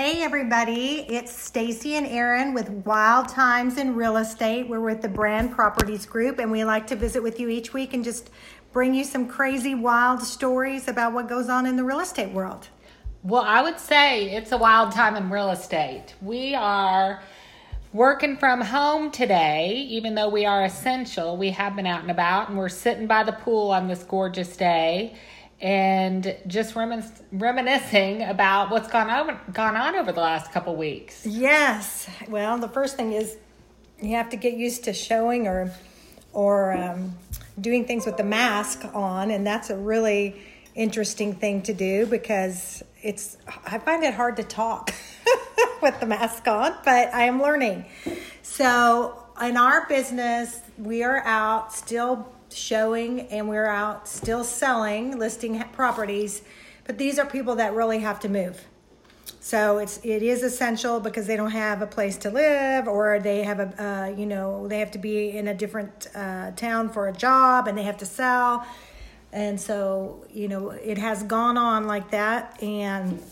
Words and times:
Hey 0.00 0.22
everybody, 0.22 1.04
it's 1.10 1.30
Stacy 1.30 1.96
and 1.96 2.06
Aaron 2.06 2.54
with 2.54 2.70
Wild 2.70 3.28
Times 3.28 3.76
in 3.76 3.94
Real 3.94 4.16
Estate. 4.16 4.66
We're 4.66 4.80
with 4.80 5.02
the 5.02 5.10
Brand 5.10 5.52
Properties 5.52 6.06
Group 6.06 6.38
and 6.38 6.50
we 6.50 6.64
like 6.64 6.86
to 6.86 6.96
visit 6.96 7.22
with 7.22 7.38
you 7.38 7.50
each 7.50 7.74
week 7.74 7.92
and 7.92 8.02
just 8.02 8.30
bring 8.72 8.94
you 8.94 9.04
some 9.04 9.28
crazy 9.28 9.74
wild 9.74 10.22
stories 10.22 10.88
about 10.88 11.12
what 11.12 11.28
goes 11.28 11.50
on 11.50 11.66
in 11.66 11.76
the 11.76 11.84
real 11.84 12.00
estate 12.00 12.32
world. 12.32 12.68
Well, 13.22 13.42
I 13.42 13.60
would 13.60 13.78
say 13.78 14.34
it's 14.34 14.52
a 14.52 14.56
wild 14.56 14.92
time 14.92 15.16
in 15.16 15.28
real 15.28 15.50
estate. 15.50 16.14
We 16.22 16.54
are 16.54 17.22
working 17.92 18.38
from 18.38 18.62
home 18.62 19.10
today, 19.10 19.86
even 19.90 20.14
though 20.14 20.30
we 20.30 20.46
are 20.46 20.64
essential. 20.64 21.36
We 21.36 21.50
have 21.50 21.76
been 21.76 21.86
out 21.86 22.00
and 22.00 22.10
about 22.10 22.48
and 22.48 22.56
we're 22.56 22.70
sitting 22.70 23.06
by 23.06 23.22
the 23.22 23.32
pool 23.32 23.70
on 23.70 23.86
this 23.86 24.02
gorgeous 24.04 24.56
day 24.56 25.14
and 25.60 26.36
just 26.46 26.74
remin- 26.74 27.10
reminiscing 27.32 28.22
about 28.22 28.70
what's 28.70 28.88
gone 28.88 29.10
over 29.10 29.38
gone 29.52 29.76
on 29.76 29.94
over 29.94 30.12
the 30.12 30.20
last 30.20 30.52
couple 30.52 30.74
weeks. 30.74 31.26
Yes. 31.26 32.08
Well, 32.28 32.58
the 32.58 32.68
first 32.68 32.96
thing 32.96 33.12
is 33.12 33.36
you 34.00 34.16
have 34.16 34.30
to 34.30 34.36
get 34.36 34.54
used 34.54 34.84
to 34.84 34.92
showing 34.92 35.46
or 35.46 35.72
or 36.32 36.72
um, 36.72 37.14
doing 37.60 37.84
things 37.84 38.06
with 38.06 38.16
the 38.16 38.24
mask 38.24 38.84
on, 38.94 39.30
and 39.30 39.46
that's 39.46 39.70
a 39.70 39.76
really 39.76 40.40
interesting 40.74 41.34
thing 41.34 41.62
to 41.62 41.74
do 41.74 42.06
because 42.06 42.82
it's 43.02 43.36
I 43.66 43.78
find 43.78 44.02
it 44.02 44.14
hard 44.14 44.36
to 44.36 44.44
talk 44.44 44.94
with 45.82 45.98
the 46.00 46.06
mask 46.06 46.46
on, 46.48 46.74
but 46.84 47.12
I 47.12 47.24
am 47.24 47.42
learning. 47.42 47.84
So 48.42 49.22
in 49.42 49.56
our 49.56 49.86
business, 49.88 50.60
we 50.78 51.02
are 51.02 51.22
out 51.24 51.72
still 51.72 52.32
showing 52.52 53.22
and 53.28 53.48
we're 53.48 53.66
out 53.66 54.08
still 54.08 54.44
selling, 54.44 55.18
listing 55.18 55.62
properties, 55.72 56.42
but 56.84 56.98
these 56.98 57.18
are 57.18 57.26
people 57.26 57.56
that 57.56 57.72
really 57.74 58.00
have 58.00 58.20
to 58.20 58.28
move. 58.28 58.66
So 59.40 59.78
it's 59.78 59.98
it 60.04 60.22
is 60.22 60.42
essential 60.42 61.00
because 61.00 61.26
they 61.26 61.36
don't 61.36 61.50
have 61.52 61.82
a 61.82 61.86
place 61.86 62.16
to 62.18 62.30
live, 62.30 62.86
or 62.86 63.18
they 63.20 63.42
have 63.42 63.60
a 63.60 63.82
uh, 63.82 64.06
you 64.08 64.26
know 64.26 64.68
they 64.68 64.78
have 64.80 64.90
to 64.92 64.98
be 64.98 65.30
in 65.30 65.48
a 65.48 65.54
different 65.54 66.08
uh, 66.14 66.50
town 66.52 66.90
for 66.90 67.08
a 67.08 67.12
job, 67.12 67.66
and 67.66 67.78
they 67.78 67.84
have 67.84 67.96
to 67.98 68.06
sell, 68.06 68.66
and 69.32 69.58
so 69.58 70.26
you 70.30 70.48
know 70.48 70.70
it 70.70 70.98
has 70.98 71.22
gone 71.22 71.56
on 71.56 71.86
like 71.86 72.10
that, 72.10 72.62
and 72.62 73.22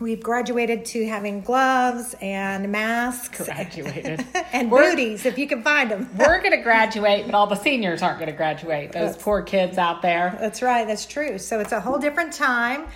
we've 0.00 0.22
graduated 0.22 0.84
to 0.84 1.06
having 1.06 1.40
gloves 1.40 2.14
and 2.20 2.70
masks 2.70 3.44
Graduated. 3.44 4.24
and 4.52 4.70
We're- 4.70 4.90
booties 4.90 5.26
if 5.26 5.38
you 5.38 5.46
can 5.46 5.62
find 5.62 5.90
them. 5.90 6.08
We're 6.18 6.40
going 6.42 6.52
to 6.52 6.62
graduate, 6.62 7.26
but 7.26 7.34
all 7.34 7.46
the 7.46 7.56
seniors 7.56 8.02
aren't 8.02 8.18
going 8.18 8.30
to 8.30 8.36
graduate. 8.36 8.92
Those 8.92 9.16
poor 9.16 9.42
kids 9.42 9.78
out 9.78 10.02
there. 10.02 10.36
That's 10.40 10.62
right. 10.62 10.86
That's 10.86 11.06
true. 11.06 11.38
So 11.38 11.60
it's 11.60 11.72
a 11.72 11.80
whole 11.80 11.98
different 11.98 12.32
time, 12.32 12.86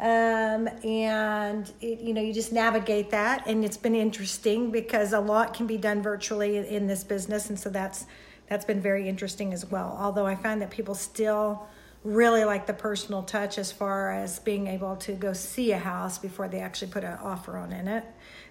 um, 0.00 0.68
and 0.84 1.70
it, 1.80 2.00
you 2.00 2.12
know 2.14 2.20
you 2.20 2.32
just 2.32 2.52
navigate 2.52 3.10
that, 3.10 3.46
and 3.46 3.64
it's 3.64 3.76
been 3.76 3.94
interesting 3.94 4.70
because 4.70 5.12
a 5.12 5.20
lot 5.20 5.54
can 5.54 5.66
be 5.66 5.76
done 5.76 6.02
virtually 6.02 6.56
in 6.68 6.86
this 6.86 7.04
business, 7.04 7.48
and 7.48 7.58
so 7.58 7.70
that's 7.70 8.06
that's 8.48 8.64
been 8.64 8.80
very 8.80 9.08
interesting 9.08 9.52
as 9.52 9.64
well. 9.66 9.96
Although 10.00 10.26
I 10.26 10.34
find 10.34 10.60
that 10.62 10.70
people 10.70 10.94
still 10.94 11.66
really 12.04 12.44
like 12.44 12.66
the 12.66 12.74
personal 12.74 13.22
touch 13.22 13.58
as 13.58 13.72
far 13.72 14.12
as 14.12 14.38
being 14.38 14.66
able 14.66 14.94
to 14.96 15.12
go 15.12 15.32
see 15.32 15.72
a 15.72 15.78
house 15.78 16.18
before 16.18 16.46
they 16.48 16.60
actually 16.60 16.92
put 16.92 17.02
an 17.02 17.18
offer 17.22 17.56
on 17.56 17.72
in 17.72 17.88
it. 17.88 18.04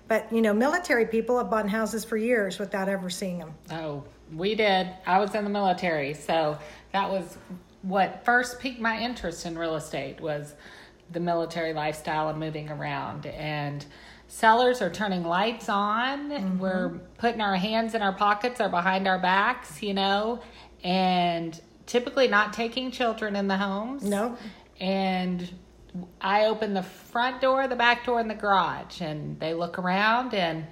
But 0.08 0.32
you 0.34 0.42
know, 0.42 0.54
military 0.54 1.06
people 1.06 1.38
have 1.38 1.50
bought 1.50 1.70
houses 1.70 2.04
for 2.04 2.18
years 2.18 2.60
without 2.60 2.90
ever 2.90 3.10
seeing 3.10 3.40
them. 3.40 3.54
Oh, 3.72 4.04
we 4.34 4.56
did. 4.56 4.90
I 5.06 5.20
was 5.20 5.34
in 5.36 5.44
the 5.44 5.50
military, 5.50 6.16
so 6.16 6.58
that 6.92 7.10
was 7.10 7.38
what 7.84 8.26
first 8.26 8.60
piqued 8.60 8.80
my 8.80 9.00
interest 9.00 9.46
in 9.46 9.58
real 9.58 9.76
estate 9.76 10.20
was 10.20 10.56
the 11.12 11.20
military 11.20 11.74
lifestyle 11.74 12.30
and 12.30 12.40
moving 12.40 12.70
around 12.70 13.26
and 13.26 13.86
sellers 14.28 14.82
are 14.82 14.90
turning 14.90 15.24
lights 15.24 15.68
on 15.68 16.30
mm-hmm. 16.30 16.58
we're 16.60 16.90
putting 17.18 17.42
our 17.42 17.56
hands 17.56 17.94
in 17.94 18.02
our 18.02 18.14
pockets 18.14 18.62
or 18.62 18.70
behind 18.70 19.06
our 19.06 19.20
backs 19.20 19.84
you 19.84 19.94
know 19.94 20.42
and 20.84 21.62
typically 21.86 22.28
not 22.28 22.54
taking 22.54 22.92
children 22.92 23.36
in 23.36 23.48
the 23.48 23.58
homes 23.58 24.04
No. 24.04 24.38
and 24.80 25.50
I 26.22 26.46
open 26.46 26.74
the 26.74 26.84
front 26.84 27.42
door, 27.42 27.68
the 27.68 27.76
back 27.76 28.06
door, 28.06 28.20
and 28.20 28.30
the 28.30 28.36
garage, 28.36 29.02
and 29.02 29.40
they 29.40 29.54
look 29.54 29.78
around, 29.78 30.34
and 30.34 30.66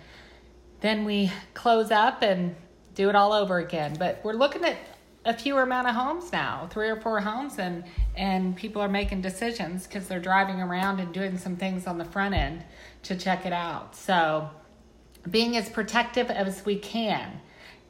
then 0.79 1.05
we 1.05 1.31
close 1.53 1.91
up 1.91 2.23
and 2.23 2.55
do 2.95 3.07
it 3.09 3.15
all 3.15 3.31
over 3.33 3.59
again. 3.59 3.95
But 3.99 4.21
we're 4.23 4.33
looking 4.33 4.65
at 4.65 4.77
a 5.23 5.33
fewer 5.35 5.61
amount 5.61 5.87
of 5.87 5.93
homes 5.93 6.31
now, 6.31 6.67
three 6.71 6.89
or 6.89 6.95
four 6.99 7.19
homes, 7.19 7.59
and 7.59 7.83
and 8.17 8.55
people 8.55 8.81
are 8.81 8.89
making 8.89 9.21
decisions 9.21 9.85
because 9.85 10.07
they're 10.07 10.19
driving 10.19 10.59
around 10.59 10.99
and 10.99 11.13
doing 11.13 11.37
some 11.37 11.55
things 11.55 11.85
on 11.85 11.99
the 11.99 12.05
front 12.05 12.33
end 12.33 12.65
to 13.03 13.15
check 13.15 13.45
it 13.45 13.53
out. 13.53 13.95
So, 13.95 14.49
being 15.29 15.55
as 15.55 15.69
protective 15.69 16.31
as 16.31 16.65
we 16.65 16.77
can 16.79 17.39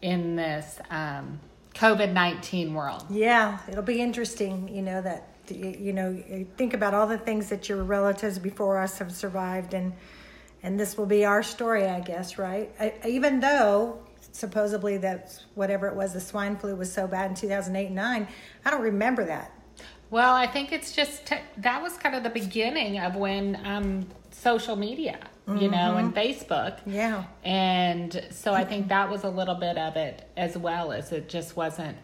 in 0.02 0.36
this 0.36 0.80
um, 0.90 1.40
COVID 1.74 2.14
nineteen 2.14 2.74
world. 2.74 3.06
Yeah, 3.09 3.59
it'll 3.68 3.82
be 3.84 4.02
interesting, 4.02 4.68
you 4.68 4.82
know, 4.82 5.02
that, 5.02 5.28
you 5.50 5.76
you 5.80 5.94
know, 5.94 6.46
think 6.58 6.74
about 6.74 6.94
all 6.94 7.08
the 7.08 7.18
things 7.18 7.50
that 7.50 7.70
your 7.70 7.84
relatives 7.84 8.40
before 8.40 8.78
us 8.78 8.98
have 9.00 9.12
survived, 9.12 9.74
and 9.74 9.94
and 10.64 10.80
this 10.80 10.98
will 10.98 11.06
be 11.06 11.26
our 11.26 11.44
story, 11.44 11.88
I 11.88 12.00
guess, 12.02 12.38
right? 12.38 12.72
I, 12.80 12.94
even 13.08 13.40
though 13.40 14.00
supposedly 14.31 14.98
that 14.98 15.42
whatever 15.56 15.88
it 15.88 15.96
was, 15.96 16.14
the 16.14 16.22
swine 16.22 16.56
flu 16.56 16.76
was 16.76 16.92
so 16.92 17.08
bad 17.08 17.31
in 17.31 17.36
2008 17.36 17.88
and 17.88 17.96
9, 17.96 18.28
I 18.66 18.70
don't 18.70 18.81
remember 18.81 19.26
that. 19.26 19.52
Well, 20.10 20.34
I 20.34 20.46
think 20.48 20.72
it's 20.72 20.94
just 20.94 21.26
t- 21.26 21.38
that 21.58 21.81
was 21.81 21.94
kind 21.98 22.16
of 22.16 22.24
the 22.24 22.30
beginning 22.30 23.00
of 23.00 23.16
when 23.16 23.60
um, 23.66 24.08
social 24.31 24.76
media, 24.76 25.20
you 25.59 25.69
know, 25.69 25.97
and 25.97 26.13
Facebook. 26.13 26.79
Yeah. 26.85 27.25
And 27.44 28.28
so 28.31 28.53
I 28.53 28.63
think 28.63 28.89
that 28.89 29.09
was 29.09 29.23
a 29.23 29.29
little 29.29 29.56
bit 29.56 29.78
of 29.78 29.95
it 29.95 30.28
as 30.38 30.57
well 30.57 30.91
as 30.91 31.12
it 31.12 31.29
just 31.29 31.56
wasn't. 31.56 31.97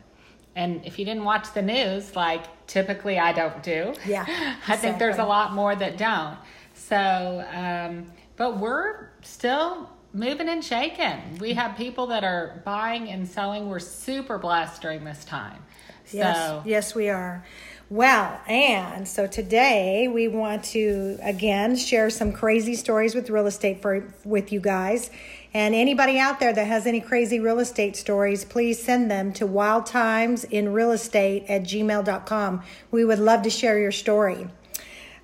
And 0.55 0.83
if 0.85 0.97
you 0.97 1.05
didn't 1.05 1.23
watch 1.23 1.53
the 1.53 1.61
news, 1.61 2.15
like 2.15 2.43
typically 2.65 3.19
I 3.19 3.31
don't 3.31 3.61
do, 3.61 3.93
Yeah, 4.05 4.25
I 4.67 4.75
think 4.75 4.97
there's 4.97 5.19
a 5.19 5.25
lot 5.25 5.53
more 5.53 5.75
that 5.75 5.97
don't. 5.97 6.37
So, 6.73 7.45
um, 7.53 8.11
but 8.37 8.57
we're 8.57 9.09
still 9.21 9.89
moving 10.13 10.49
and 10.49 10.63
shaking. 10.63 11.37
We 11.39 11.53
have 11.53 11.77
people 11.77 12.07
that 12.07 12.23
are 12.23 12.61
buying 12.65 13.09
and 13.09 13.27
selling. 13.27 13.69
We're 13.69 13.79
super 13.79 14.37
blessed 14.37 14.81
during 14.81 15.03
this 15.03 15.23
time. 15.25 15.63
Yes, 16.11 16.37
So, 16.37 16.63
yes, 16.65 16.95
we 16.95 17.09
are. 17.09 17.45
Well, 17.89 18.37
and 18.47 19.07
so 19.07 19.27
today 19.27 20.09
we 20.09 20.27
want 20.27 20.65
to 20.65 21.17
again 21.21 21.77
share 21.77 22.09
some 22.09 22.33
crazy 22.33 22.75
stories 22.75 23.15
with 23.15 23.29
real 23.29 23.47
estate 23.47 23.81
for 23.81 24.13
with 24.25 24.51
you 24.51 24.59
guys. 24.59 25.09
And 25.53 25.73
anybody 25.73 26.19
out 26.19 26.41
there 26.41 26.51
that 26.51 26.67
has 26.67 26.85
any 26.85 26.99
crazy 26.99 27.39
real 27.39 27.59
estate 27.59 27.95
stories, 27.95 28.43
please 28.43 28.83
send 28.83 29.09
them 29.09 29.31
to 29.33 29.47
wildtimesinrealestate 29.47 31.49
at 31.49 31.63
gmail.com. 31.63 32.63
We 32.91 33.05
would 33.05 33.19
love 33.19 33.43
to 33.43 33.49
share 33.49 33.79
your 33.79 33.93
story. 33.93 34.49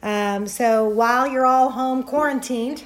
Um, 0.02 0.48
so 0.48 0.88
while 0.88 1.28
you're 1.28 1.46
all 1.46 1.72
home 1.72 2.04
quarantined, 2.04 2.82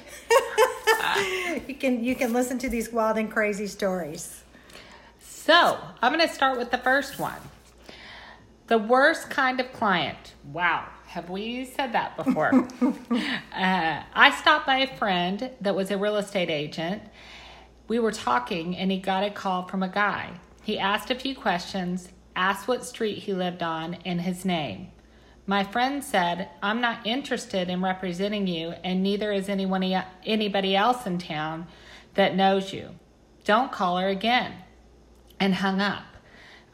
you 1.68 1.76
can 1.76 2.02
you 2.02 2.16
can 2.16 2.32
listen 2.32 2.58
to 2.58 2.68
these 2.68 2.92
wild 2.92 3.16
and 3.16 3.30
crazy 3.30 3.68
stories. 3.68 4.42
So, 5.20 5.78
I'm 6.02 6.12
going 6.12 6.26
to 6.26 6.34
start 6.34 6.58
with 6.58 6.72
the 6.72 6.78
first 6.78 7.20
one. 7.20 7.38
The 8.68 8.78
worst 8.78 9.30
kind 9.30 9.60
of 9.60 9.72
client. 9.72 10.34
Wow, 10.44 10.86
have 11.06 11.30
we 11.30 11.64
said 11.64 11.92
that 11.94 12.18
before? 12.18 12.54
uh, 12.82 14.02
I 14.12 14.36
stopped 14.38 14.66
by 14.66 14.80
a 14.80 14.96
friend 14.98 15.50
that 15.62 15.74
was 15.74 15.90
a 15.90 15.96
real 15.96 16.16
estate 16.16 16.50
agent. 16.50 17.02
We 17.88 17.98
were 17.98 18.12
talking, 18.12 18.76
and 18.76 18.90
he 18.90 18.98
got 18.98 19.24
a 19.24 19.30
call 19.30 19.66
from 19.66 19.82
a 19.82 19.88
guy. 19.88 20.32
He 20.62 20.78
asked 20.78 21.10
a 21.10 21.14
few 21.14 21.34
questions, 21.34 22.10
asked 22.36 22.68
what 22.68 22.84
street 22.84 23.20
he 23.20 23.32
lived 23.32 23.62
on, 23.62 23.94
and 24.04 24.20
his 24.20 24.44
name. 24.44 24.88
My 25.46 25.64
friend 25.64 26.04
said, 26.04 26.50
I'm 26.62 26.82
not 26.82 27.06
interested 27.06 27.70
in 27.70 27.82
representing 27.82 28.46
you, 28.46 28.74
and 28.84 29.02
neither 29.02 29.32
is 29.32 29.48
anyone, 29.48 29.82
anybody 30.26 30.76
else 30.76 31.06
in 31.06 31.16
town 31.16 31.68
that 32.16 32.36
knows 32.36 32.74
you. 32.74 32.96
Don't 33.44 33.72
call 33.72 33.96
her 33.96 34.08
again 34.08 34.52
and 35.40 35.54
hung 35.54 35.80
up. 35.80 36.04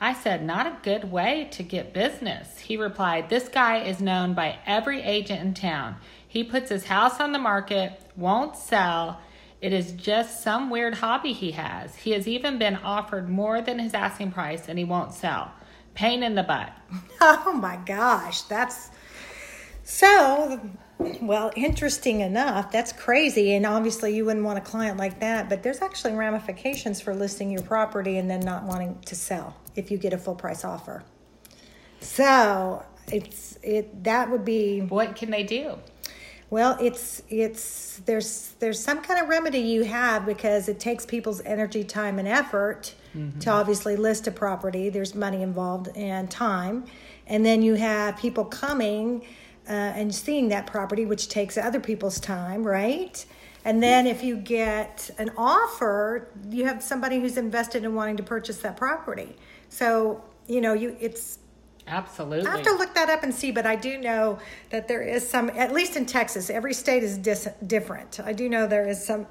I 0.05 0.13
said, 0.13 0.45
Not 0.45 0.67
a 0.67 0.77
good 0.83 1.11
way 1.11 1.49
to 1.53 1.63
get 1.63 1.95
business. 1.95 2.59
He 2.59 2.77
replied, 2.77 3.31
This 3.31 3.49
guy 3.49 3.79
is 3.79 4.03
known 4.03 4.35
by 4.35 4.59
every 4.67 5.01
agent 5.01 5.41
in 5.41 5.55
town. 5.55 5.97
He 6.29 6.45
puts 6.45 6.69
his 6.69 6.85
house 6.85 7.21
on 7.21 7.33
the 7.33 7.39
market, 7.39 7.99
won't 8.15 8.55
sell. 8.55 9.23
It 9.63 9.73
is 9.73 9.93
just 9.93 10.43
some 10.43 10.69
weird 10.69 10.97
hobby 10.97 11.33
he 11.33 11.53
has. 11.53 11.97
He 11.97 12.11
has 12.11 12.29
even 12.29 12.59
been 12.59 12.77
offered 12.77 13.31
more 13.31 13.63
than 13.63 13.79
his 13.79 13.95
asking 13.95 14.33
price 14.33 14.69
and 14.69 14.79
he 14.79 14.85
won't 14.85 15.15
sell. 15.15 15.51
Pain 15.95 16.23
in 16.23 16.35
the 16.35 16.43
butt. 16.43 16.71
Oh 17.23 17.55
my 17.55 17.79
gosh, 17.87 18.43
that's 18.43 18.91
so 19.85 20.61
well 21.21 21.51
interesting 21.57 22.21
enough. 22.21 22.71
That's 22.71 22.93
crazy, 22.93 23.55
and 23.55 23.67
obviously 23.67 24.15
you 24.15 24.25
wouldn't 24.25 24.45
want 24.45 24.59
a 24.59 24.63
client 24.63 24.99
like 24.99 25.21
that. 25.21 25.49
But 25.49 25.63
there's 25.63 25.83
actually 25.83 26.15
ramifications 26.15 27.01
for 27.01 27.15
listing 27.15 27.51
your 27.51 27.63
property 27.63 28.19
and 28.19 28.31
then 28.31 28.41
not 28.41 28.65
wanting 28.65 28.99
to 29.07 29.15
sell 29.15 29.57
if 29.77 29.91
you 29.91 29.99
get 29.99 30.13
a 30.13 30.19
full 30.19 30.35
price 30.35 30.65
offer. 30.65 31.05
So 32.01 32.85
it's 33.11 33.59
it 33.63 34.05
that 34.05 34.31
would 34.31 34.45
be 34.45 34.81
What 34.81 35.17
can 35.17 35.31
they 35.31 35.43
do? 35.43 35.79
Well, 36.51 36.77
it's 36.81 37.23
it's 37.29 38.01
there's 38.05 38.55
there's 38.61 38.79
some 38.79 39.03
kind 39.03 39.21
of 39.21 39.29
remedy 39.29 39.61
you 39.61 39.83
have 39.85 40.27
because 40.27 40.69
it 40.69 40.79
takes 40.79 41.05
people's 41.05 41.41
energy, 41.41 41.83
time, 41.83 42.19
and 42.19 42.29
effort 42.29 42.95
mm-hmm. 43.17 43.39
to 43.41 43.51
obviously 43.51 43.97
list 43.97 44.27
a 44.27 44.31
property. 44.31 44.89
There's 44.89 45.15
money 45.15 45.43
involved 45.43 45.89
and 45.97 46.31
time, 46.31 46.85
and 47.27 47.45
then 47.45 47.63
you 47.63 47.75
have 47.75 48.19
people 48.19 48.45
coming 48.45 49.25
uh, 49.69 49.73
and 49.73 50.15
seeing 50.15 50.49
that 50.49 50.67
property, 50.67 51.07
which 51.07 51.29
takes 51.29 51.57
other 51.57 51.81
people's 51.81 52.21
time, 52.21 52.65
right? 52.65 53.25
And 53.65 53.83
then 53.83 54.07
if 54.07 54.23
you 54.23 54.37
get 54.37 55.11
an 55.17 55.31
offer, 55.39 56.29
you 56.51 56.67
have 56.67 56.83
somebody 56.83 57.19
who's 57.21 57.39
invested 57.39 57.83
in 57.83 57.95
wanting 57.95 58.19
to 58.19 58.23
purchase 58.23 58.59
that 58.59 58.77
property. 58.77 59.37
So 59.71 60.23
you 60.47 60.61
know 60.61 60.75
you 60.75 60.97
it's 61.01 61.39
Absolutely. 61.87 62.47
I 62.47 62.57
have 62.57 62.63
to 62.63 62.73
look 62.73 62.95
that 62.95 63.11
up 63.11 63.23
and 63.25 63.35
see, 63.35 63.51
but 63.51 63.67
I 63.67 63.77
do 63.77 63.99
know 63.99 64.39
that 64.71 64.89
there 64.89 65.03
is 65.03 65.29
some, 65.29 65.51
at 65.51 65.73
least 65.73 65.97
in 65.97 66.07
Texas, 66.07 66.49
every 66.49 66.73
state 66.73 67.03
is 67.03 67.19
dis- 67.19 67.49
different. 67.67 68.21
I 68.21 68.33
do 68.33 68.49
know 68.49 68.67
there 68.67 68.89
is 68.89 69.05
some 69.05 69.27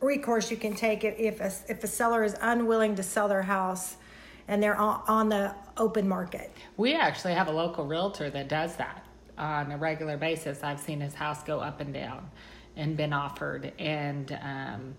recourse 0.00 0.50
you 0.50 0.56
can 0.56 0.74
take 0.74 1.04
if 1.04 1.16
if 1.18 1.40
a, 1.40 1.70
if 1.70 1.84
a 1.84 1.86
seller 1.86 2.24
is 2.24 2.36
unwilling 2.40 2.96
to 2.96 3.04
sell 3.04 3.28
their 3.28 3.42
house 3.42 3.96
and 4.48 4.60
they're 4.60 4.76
on 4.76 5.28
the 5.28 5.54
open 5.76 6.08
market. 6.08 6.50
We 6.76 6.94
actually 6.94 7.34
have 7.34 7.46
a 7.46 7.52
local 7.52 7.86
realtor 7.86 8.28
that 8.30 8.48
does 8.48 8.74
that 8.76 9.01
on 9.38 9.72
a 9.72 9.76
regular 9.76 10.16
basis. 10.16 10.62
I've 10.62 10.80
seen 10.80 11.00
his 11.00 11.14
house 11.14 11.42
go 11.42 11.60
up 11.60 11.80
and 11.80 11.92
down 11.92 12.30
and 12.76 12.96
been 12.96 13.12
offered. 13.12 13.72
And 13.78 14.38
um, 14.42 14.94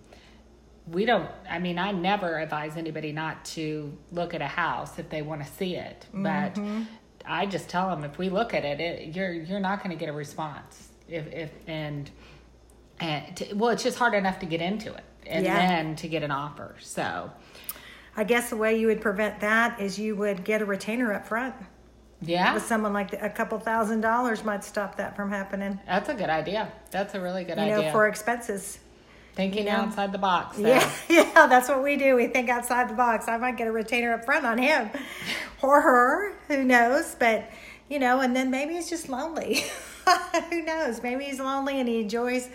we 0.88 1.06
don't, 1.06 1.30
I 1.50 1.60
mean, 1.60 1.78
I 1.80 1.92
never 1.92 2.40
advise 2.40 2.78
anybody 2.78 3.12
not 3.12 3.46
to 3.46 3.96
look 4.12 4.34
at 4.34 4.42
a 4.42 4.48
house 4.48 5.00
if 5.00 5.10
they 5.10 5.22
want 5.22 5.44
to 5.46 5.52
see 5.54 5.76
it. 5.76 6.06
But 6.14 6.60
I 7.26 7.46
just 7.46 7.70
tell 7.70 7.90
them 7.90 8.04
if 8.04 8.18
we 8.18 8.30
look 8.30 8.54
at 8.54 8.66
it, 8.66 8.80
it 8.80 9.16
you're, 9.16 9.32
you're 9.34 9.60
not 9.60 9.84
going 9.84 9.96
to 9.96 10.00
get 10.00 10.10
a 10.10 10.14
response. 10.14 10.90
If, 11.08 11.28
if, 11.32 11.52
and, 11.68 12.10
and 13.00 13.36
to, 13.38 13.54
well, 13.56 13.70
it's 13.72 13.84
just 13.84 13.98
hard 13.98 14.14
enough 14.14 14.40
to 14.40 14.46
get 14.46 14.62
into 14.62 14.94
it 14.94 15.04
and 15.26 15.46
Yeah. 15.46 15.58
then 15.58 15.96
to 15.98 16.08
get 16.08 16.24
an 16.24 16.32
offer. 16.32 16.76
So, 16.82 17.32
I 18.16 18.24
guess 18.26 18.50
the 18.52 18.58
way 18.58 18.80
you 18.80 18.88
would 18.88 19.02
prevent 19.02 19.40
that 19.40 19.80
is 19.80 19.98
you 19.98 20.16
would 20.16 20.44
get 20.44 20.62
a 20.62 20.66
retainer 20.66 21.14
up 21.14 21.26
front. 21.26 21.56
Yeah. 22.26 22.54
With 22.54 22.66
someone 22.66 22.94
like 22.94 23.14
a 23.14 23.30
couple 23.30 23.60
thousand 23.60 24.02
dollars 24.02 24.44
might 24.44 24.64
stop 24.64 24.98
that 24.98 25.16
from 25.16 25.30
happening. 25.30 25.80
That's 25.86 26.10
a 26.10 26.14
good 26.14 26.30
idea. 26.30 26.72
That's 26.92 27.14
a 27.16 27.22
really 27.22 27.44
good 27.44 27.58
You 27.58 27.64
idea. 27.64 27.82
know, 27.84 27.92
for 27.92 28.08
expenses. 28.08 28.80
Thinking 29.36 29.66
you 29.66 29.72
know? 29.72 29.78
outside 29.80 30.12
the 30.12 30.20
box. 30.20 30.58
There. 30.58 30.78
Yeah, 30.78 30.92
yeah, 31.34 31.48
that's 31.48 31.68
what 31.68 31.84
we 31.84 31.98
do. 31.98 32.16
We 32.16 32.28
think 32.28 32.50
outside 32.50 32.90
the 32.90 32.94
box. 32.94 33.28
I 33.28 33.38
might 33.38 33.58
get 33.58 33.68
a 33.68 33.72
retainer 33.72 34.14
up 34.14 34.26
front 34.26 34.46
on 34.46 34.58
him 34.60 34.90
or 35.62 35.82
her, 35.82 36.36
who 36.48 36.64
knows? 36.64 37.16
But, 37.18 37.50
you 37.90 37.98
know, 38.00 38.20
and 38.20 38.36
then 38.36 38.52
maybe 38.52 38.76
he's 38.76 38.90
just 38.90 39.10
lonely. 39.10 39.64
who 40.50 40.62
knows? 40.62 41.02
Maybe 41.02 41.26
he's 41.26 41.40
lonely 41.40 41.80
and 41.80 41.90
he 41.90 42.02
enjoys, 42.02 42.48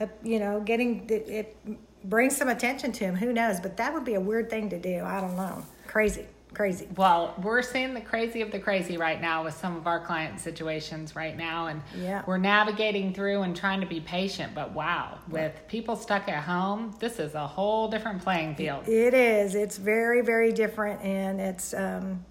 uh, 0.00 0.06
you 0.24 0.40
know, 0.40 0.60
getting 0.60 1.08
it, 1.08 1.28
it 1.28 1.56
brings 2.02 2.36
some 2.36 2.48
attention 2.48 2.90
to 2.92 3.04
him. 3.04 3.14
Who 3.14 3.32
knows? 3.32 3.60
But 3.60 3.76
that 3.76 3.94
would 3.94 4.04
be 4.04 4.14
a 4.14 4.20
weird 4.20 4.50
thing 4.50 4.70
to 4.70 4.78
do. 4.78 5.02
I 5.04 5.20
don't 5.20 5.36
know. 5.36 5.64
Crazy, 5.86 6.26
crazy. 6.54 6.88
Well, 6.96 7.34
we're 7.42 7.62
seeing 7.62 7.94
the 7.94 8.00
crazy 8.00 8.40
of 8.40 8.50
the 8.50 8.58
crazy 8.58 8.96
right 8.96 9.20
now 9.20 9.44
with 9.44 9.54
some 9.54 9.76
of 9.76 9.86
our 9.86 10.00
client 10.00 10.40
situations 10.40 11.14
right 11.16 11.36
now, 11.36 11.66
and 11.66 11.82
Yeah. 12.00 12.22
we're 12.26 12.38
navigating 12.38 13.12
through 13.12 13.42
and 13.42 13.56
trying 13.56 13.80
to 13.80 13.86
be 13.86 14.00
patient. 14.00 14.54
But 14.54 14.72
wow, 14.72 15.18
with 15.28 15.52
people 15.68 15.96
stuck 15.96 16.28
at 16.28 16.44
home, 16.44 16.94
this 17.00 17.18
is 17.18 17.34
a 17.34 17.46
whole 17.46 17.88
different 17.88 18.22
playing 18.22 18.54
field. 18.54 18.88
It 18.88 19.14
is. 19.14 19.54
It's 19.54 19.76
very, 19.76 20.20
very 20.22 20.52
different, 20.52 21.02
and 21.02 21.40
it's 21.40 21.74
um, 21.74 22.24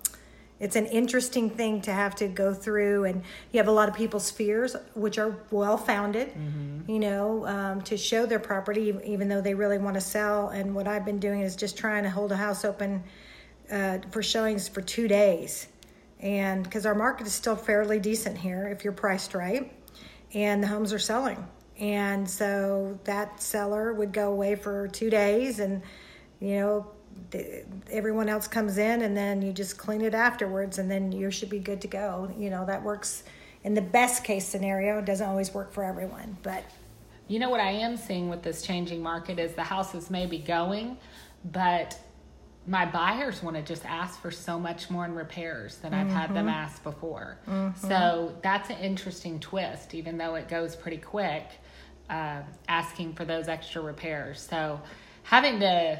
it's 0.59 0.77
an 0.77 0.85
interesting 0.85 1.49
thing 1.49 1.81
to 1.81 1.91
have 1.91 2.15
to 2.15 2.27
go 2.29 2.53
through. 2.53 3.03
And 3.03 3.23
you 3.51 3.57
have 3.57 3.67
a 3.67 3.71
lot 3.71 3.89
of 3.89 3.95
people's 3.95 4.31
fears, 4.31 4.77
which 4.93 5.17
are 5.17 5.35
well 5.51 5.77
founded. 5.77 6.31
You 6.87 6.99
know, 6.99 7.45
um, 7.47 7.81
to 7.83 7.97
show 7.97 8.25
their 8.25 8.39
property, 8.39 8.97
even 9.05 9.27
though 9.27 9.41
they 9.41 9.53
really 9.53 9.77
want 9.77 9.95
to 9.95 10.01
sell. 10.01 10.49
And 10.49 10.73
what 10.75 10.87
I've 10.87 11.03
been 11.05 11.19
doing 11.19 11.41
is 11.41 11.55
just 11.55 11.77
trying 11.77 12.03
to 12.03 12.09
hold 12.09 12.31
a 12.31 12.37
house 12.37 12.63
open 12.65 13.03
uh, 13.71 14.00
for 14.12 14.21
showings 14.24 14.68
for 14.68 14.81
two 14.81 15.07
days, 15.07 15.68
and 16.19 16.63
because 16.63 16.86
our 16.86 16.95
market 16.95 17.27
is 17.27 17.33
still 17.33 17.56
fairly 17.56 18.00
decent 18.00 18.38
here, 18.38 18.68
if 18.68 18.83
you're 18.83 18.94
priced 18.94 19.33
right, 19.33 19.71
and 20.33 20.62
the 20.63 20.68
homes 20.68 20.94
are 20.94 21.00
selling. 21.00 21.45
And 21.80 22.30
so 22.30 23.00
that 23.04 23.42
seller 23.42 23.94
would 23.94 24.13
go 24.13 24.31
away 24.31 24.56
for 24.56 24.88
two 24.88 25.10
days, 25.10 25.60
and 25.60 25.81
you 26.39 26.60
know, 26.60 26.92
everyone 27.92 28.30
else 28.30 28.48
comes 28.48 28.77
in, 28.77 29.01
and 29.01 29.15
then 29.18 29.42
you 29.42 29.51
just 29.54 29.77
clean 29.77 30.01
it 30.01 30.13
afterwards, 30.13 30.77
and 30.77 30.89
then 30.89 31.12
you 31.12 31.31
should 31.31 31.50
be 31.50 31.59
good 31.59 31.81
to 31.81 31.88
go. 31.88 32.31
You 32.38 32.50
know, 32.50 32.66
that 32.66 32.83
works 32.83 33.24
in 33.63 33.74
the 33.74 33.81
best 33.81 34.24
case 34.24 34.45
scenario. 34.45 35.00
It 35.00 35.06
doesn't 35.06 35.27
always 35.27 35.54
work 35.54 35.71
for 35.74 35.83
everyone, 35.83 36.38
but 36.44 36.63
You 37.27 37.39
know 37.39 37.50
what 37.50 37.62
I 37.62 37.71
am 37.71 37.95
seeing 37.95 38.30
with 38.30 38.44
this 38.44 38.62
changing 38.62 39.01
market 39.01 39.39
is 39.39 39.54
the 39.54 39.63
houses 39.63 40.09
may 40.09 40.25
be 40.25 40.38
going, 40.39 40.98
but 41.45 41.98
my 42.65 42.86
buyers 42.86 43.44
want 43.44 43.57
to 43.57 43.62
just 43.62 43.86
ask 43.86 44.21
for 44.21 44.31
so 44.31 44.57
much 44.57 44.89
more 44.89 45.04
in 45.06 45.13
repairs 45.15 45.77
than 45.77 45.94
I've 45.94 46.07
had 46.10 46.33
them 46.33 46.48
ask 46.48 46.81
before. 46.83 47.38
So 47.75 48.33
that's 48.42 48.69
an 48.69 48.77
interesting 48.77 49.39
twist, 49.39 49.94
even 49.94 50.18
though 50.18 50.36
it 50.36 50.48
goes 50.48 50.75
pretty 50.75 50.98
quick, 50.98 51.45
uh, 52.10 52.42
asking 52.69 53.13
for 53.13 53.25
those 53.25 53.48
extra 53.50 53.81
repairs. 53.81 54.39
So 54.42 54.80
having 55.24 55.60
to 55.60 56.00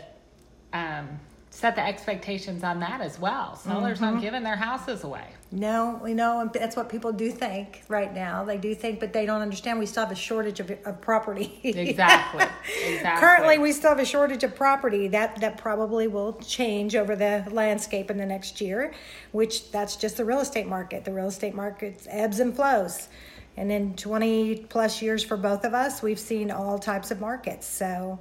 um, 0.71 1.19
set 1.53 1.75
the 1.75 1.85
expectations 1.85 2.63
on 2.63 2.79
that 2.79 3.00
as 3.00 3.19
well. 3.19 3.55
Sellers 3.55 4.01
aren't 4.01 4.15
mm-hmm. 4.15 4.23
giving 4.23 4.44
their 4.44 4.55
houses 4.55 5.03
away. 5.03 5.27
No, 5.51 6.00
we 6.03 6.15
know, 6.15 6.39
and 6.39 6.51
that's 6.51 6.75
what 6.75 6.89
people 6.89 7.13
do 7.13 7.31
think 7.31 7.83
right 7.88 8.11
now. 8.11 8.44
They 8.44 8.57
do 8.57 8.73
think, 8.73 9.00
but 9.00 9.13
they 9.13 9.27
don't 9.27 9.41
understand. 9.41 9.77
We 9.77 9.85
still 9.85 10.03
have 10.03 10.11
a 10.11 10.15
shortage 10.15 10.59
of, 10.59 10.71
of 10.83 11.00
property. 11.00 11.59
Exactly. 11.63 12.45
Exactly. 12.85 13.19
Currently, 13.19 13.57
we 13.59 13.71
still 13.71 13.91
have 13.91 14.00
a 14.00 14.05
shortage 14.05 14.44
of 14.44 14.55
property. 14.55 15.07
That 15.07 15.39
that 15.41 15.57
probably 15.57 16.07
will 16.07 16.33
change 16.33 16.95
over 16.95 17.15
the 17.15 17.45
landscape 17.51 18.09
in 18.09 18.17
the 18.17 18.25
next 18.25 18.59
year, 18.59 18.94
which 19.31 19.71
that's 19.71 19.95
just 19.95 20.17
the 20.17 20.25
real 20.25 20.39
estate 20.39 20.67
market. 20.67 21.06
The 21.06 21.13
real 21.13 21.27
estate 21.27 21.53
market 21.53 22.07
ebbs 22.09 22.39
and 22.39 22.56
flows. 22.56 23.09
And 23.56 23.71
in 23.71 23.95
20 23.95 24.65
plus 24.69 25.01
years 25.01 25.23
for 25.23 25.38
both 25.38 25.63
of 25.65 25.73
us, 25.73 26.01
we've 26.01 26.19
seen 26.19 26.49
all 26.51 26.79
types 26.79 27.11
of 27.11 27.21
markets. 27.21 27.67
So 27.67 28.19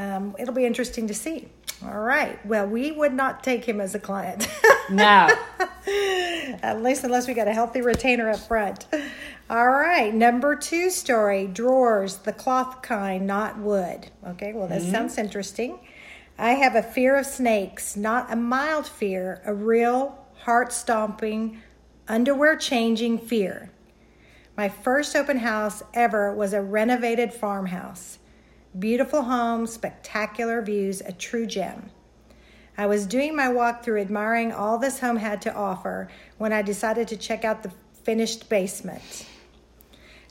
um, 0.00 0.34
it'll 0.38 0.54
be 0.54 0.64
interesting 0.64 1.06
to 1.08 1.14
see. 1.14 1.48
All 1.84 2.00
right. 2.00 2.44
Well, 2.46 2.66
we 2.66 2.92
would 2.92 3.12
not 3.12 3.42
take 3.42 3.64
him 3.64 3.80
as 3.80 3.94
a 3.94 3.98
client. 3.98 4.48
No. 4.90 5.28
At 6.62 6.82
least 6.82 7.04
unless 7.04 7.28
we 7.28 7.34
got 7.34 7.46
a 7.46 7.52
healthy 7.52 7.80
retainer 7.80 8.28
up 8.28 8.40
front. 8.40 8.86
All 9.48 9.68
right, 9.68 10.12
number 10.12 10.56
two 10.56 10.90
story 10.90 11.46
drawers, 11.46 12.16
the 12.16 12.32
cloth 12.32 12.82
kind, 12.82 13.24
not 13.24 13.58
wood. 13.58 14.10
Okay, 14.26 14.52
well, 14.52 14.66
that 14.66 14.82
sounds 14.82 15.16
interesting. 15.16 15.78
I 16.38 16.54
have 16.54 16.74
a 16.74 16.82
fear 16.82 17.16
of 17.16 17.26
snakes, 17.26 17.96
not 17.96 18.32
a 18.32 18.36
mild 18.36 18.86
fear, 18.86 19.42
a 19.44 19.54
real 19.54 20.18
heart 20.38 20.72
stomping, 20.72 21.60
underwear 22.08 22.56
changing 22.56 23.18
fear. 23.18 23.70
My 24.56 24.68
first 24.68 25.14
open 25.14 25.38
house 25.38 25.82
ever 25.94 26.34
was 26.34 26.52
a 26.52 26.62
renovated 26.62 27.32
farmhouse. 27.32 28.18
Beautiful 28.78 29.22
home, 29.22 29.66
spectacular 29.66 30.62
views, 30.62 31.00
a 31.00 31.12
true 31.12 31.46
gem. 31.46 31.90
I 32.78 32.86
was 32.86 33.04
doing 33.04 33.34
my 33.34 33.48
walkthrough, 33.48 34.00
admiring 34.00 34.52
all 34.52 34.78
this 34.78 35.00
home 35.00 35.16
had 35.16 35.42
to 35.42 35.54
offer, 35.54 36.08
when 36.38 36.52
I 36.52 36.62
decided 36.62 37.08
to 37.08 37.16
check 37.16 37.44
out 37.44 37.62
the 37.62 37.72
finished 38.04 38.48
basement. 38.48 39.26